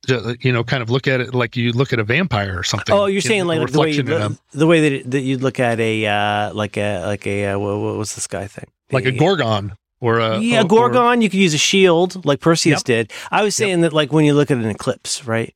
[0.07, 2.63] Ju- you know kind of look at it like you look at a vampire or
[2.63, 5.41] something Oh, you're saying like, the way you, a- the way that it, that you'd
[5.41, 8.67] look at a uh, like a like a uh, what, what was the sky thing?
[8.91, 11.21] like a The- gorgon or a yeah, or- or- Gorgon.
[11.21, 12.83] You could use a shield like Perseus Yep.
[12.83, 13.13] did.
[13.31, 15.53] I was saying that like when you look at an eclipse, right?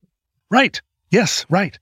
[0.50, 1.78] right yes right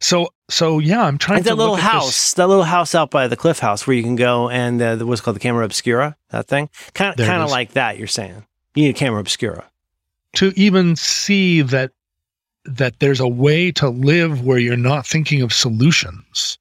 [0.00, 2.64] so so yeah i'm trying And to that little look at this- house, that little
[2.64, 5.40] house out by the cliff house where you can go and uh, what's called the
[5.40, 7.98] camera obscura, that thing, kind of kind of like that.
[7.98, 8.44] You're saying
[8.74, 9.64] you need a camera obscura.
[10.34, 11.90] to even see that
[12.64, 16.58] that there's a way to live where you're not thinking of solutions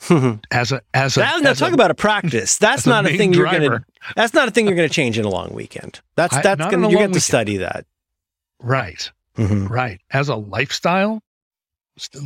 [0.50, 2.56] as a as a now as talk a- about a practice.
[2.58, 3.84] That's a not a thing you're gonna.
[4.16, 6.00] That's not a thing you're gonna change in a long weekend.
[6.16, 7.22] That's that's gonna long gonna weekend.
[7.22, 7.84] study that.
[8.62, 9.68] right Mhm.
[9.70, 11.22] right as a lifestyle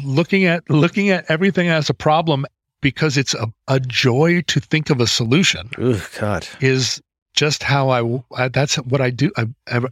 [0.04, 2.46] looking at looking at everything as a problem
[2.80, 6.46] because it's a, a joy to think of a solution Ooh, God.
[6.60, 7.00] is
[7.34, 8.48] just how I.
[8.48, 9.46] that's what I do I,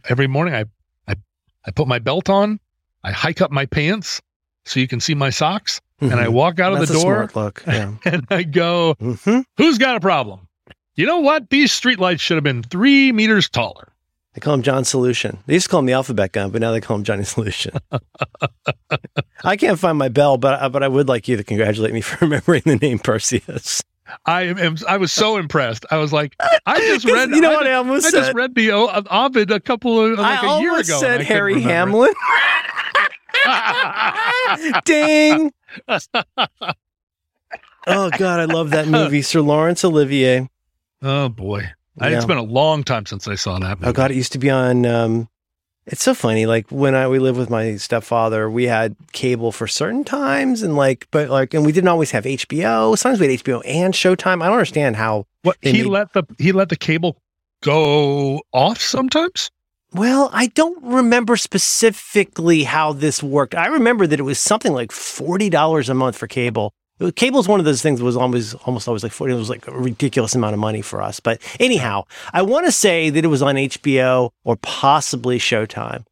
[0.09, 0.65] every, morning I,
[1.07, 1.15] I
[1.65, 2.59] I put my belt on
[3.03, 4.21] I hike up my pants
[4.65, 6.33] so you can see my socks and I Mhm.
[6.33, 7.63] walk out of That's the a door look.
[7.67, 7.93] Yeah.
[8.05, 10.47] and I go hmm who's got a problem
[10.95, 13.92] you know what these streetlights should have been three meters taller
[14.33, 15.37] They call him John Solution.
[15.45, 17.73] They used to call him the Alphabet Gun, but now they call him Johnny Solution.
[19.43, 22.01] I can't find my bell, but uh, but I would like you to congratulate me
[22.01, 23.81] for remembering the name Perseus.
[24.25, 24.75] I am.
[24.87, 25.85] I was so impressed.
[25.91, 26.35] I was like,
[26.65, 27.29] I just read.
[27.29, 28.17] you know I what just, I almost I said?
[28.19, 30.99] just read the O- Ovid a couple of like I a year ago.
[30.99, 31.61] said I Harry.
[31.61, 32.13] Hamlin.
[34.85, 35.51] Ding.
[37.85, 40.49] Oh God, I love that movie, Sir Laurence Olivier.
[41.01, 42.09] oh boy, I, Yeah.
[42.17, 43.79] it's been a long time since I saw that.
[43.79, 43.89] Movie.
[43.89, 44.85] Oh God, it used to be on.
[44.85, 45.29] Um,
[45.85, 46.45] it's so funny.
[46.45, 50.75] Like when I we lived with my stepfather, we had cable for certain times, and
[50.75, 52.97] like, but like, and we didn't always have HBO.
[52.97, 54.41] Sometimes we had HBO and Showtime.
[54.41, 55.25] I don't understand how.
[55.43, 57.17] What he made- let the he let the cable
[57.61, 59.51] go off sometimes.
[59.93, 63.53] Well, I don't remember specifically how this worked.
[63.53, 66.73] I remember that it was something like forty dollars a month for cable.
[67.11, 69.33] Cable is one of those things that was always almost always like forty.
[69.33, 71.19] It was like a ridiculous amount of money for us.
[71.19, 72.03] But anyhow,
[72.33, 76.05] I want to say that it was on HBO or possibly Showtime,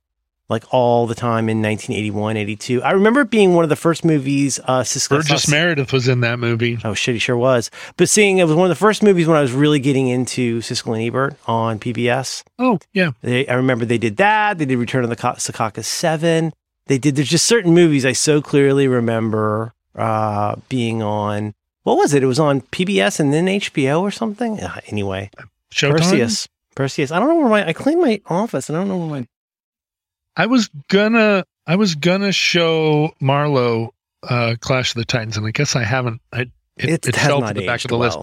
[0.49, 2.83] like all the time in 1981, 82.
[2.83, 4.59] I remember it being one of the first movies.
[4.65, 6.77] Uh, Cisco Burgess Meredith was in that movie.
[6.83, 7.69] Oh shit, he sure was.
[7.97, 10.59] But seeing it was one of the first movies when I was really getting into
[10.61, 12.43] Siskel and Ebert on PBS.
[12.59, 14.57] Oh yeah, They, I remember they did that.
[14.57, 16.53] They did Return of the Ka- Secaucus Seven.
[16.87, 17.15] They did.
[17.15, 21.53] There's just certain movies I so clearly remember uh, being on.
[21.83, 22.21] What was it?
[22.23, 24.59] It was on PBS and then HBO or something.
[24.59, 25.29] Uh, anyway,
[25.73, 25.91] Showtime.
[25.97, 26.47] Perseus.
[26.75, 27.11] Perseus.
[27.11, 27.67] I don't know where my.
[27.67, 28.69] I cleaned my office.
[28.69, 29.27] and I don't know where my.
[30.37, 33.89] I was gonna I was gonna show Marlo
[34.23, 36.21] uh Clash of the Titans, and I guess I haven't.
[36.31, 36.41] I
[36.77, 38.19] it, It, it fell to the back of the list.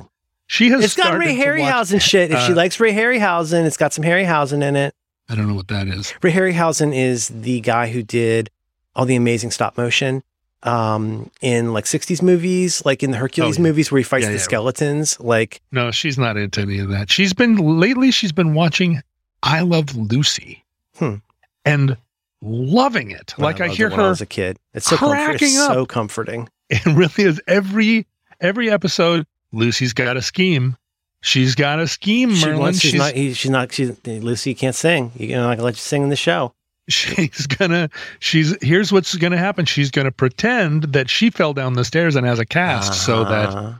[0.47, 0.83] She has.
[0.83, 2.31] It's got Ray to watch- Harryhausen shit.
[2.31, 4.95] If she uh, likes Ray Harryhausen, it's got some Harryhausen in it.
[5.29, 6.15] I don't know what that is.
[6.23, 8.49] Ray Harryhausen is the guy who did
[8.97, 10.23] all the amazing stop motion
[10.63, 13.69] um, in like 60s movies, like in the Hercules Oh, yeah.
[13.69, 14.43] movies where he fights Yeah, the yeah.
[14.43, 15.19] skeletons.
[15.21, 17.11] Like, No, she's not into any of that.
[17.11, 18.11] She's been lately.
[18.11, 19.01] She's been watching
[19.43, 20.65] I Love Lucy,
[20.99, 21.17] Hmm.
[21.65, 21.97] and
[22.43, 23.35] loving it.
[23.39, 24.11] Like I, loved hear I her.
[24.11, 24.59] as a kid.
[24.75, 25.73] It's so cracking up.
[25.73, 26.49] so comforting.
[26.71, 28.07] It really is every
[28.43, 29.25] every episode.
[29.53, 30.77] Lucy's got a scheme.
[31.23, 32.61] She's got a scheme, She Merlin.
[32.61, 33.13] wants, she's, she's not.
[33.15, 33.73] He, she's not.
[33.73, 34.55] She's Lucy.
[34.55, 35.11] Can't sing.
[35.17, 36.53] You're not gonna let you sing in the show.
[36.89, 37.89] She's gonna
[38.19, 42.27] she's here's what's gonna happen she's gonna pretend that she fell down the stairs and
[42.27, 43.73] has a cast so that Uh-huh.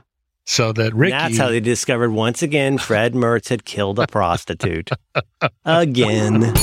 [0.45, 4.89] so that ricky That's how they discovered once again Fred Mertz had killed a prostitute.
[5.65, 6.53] again.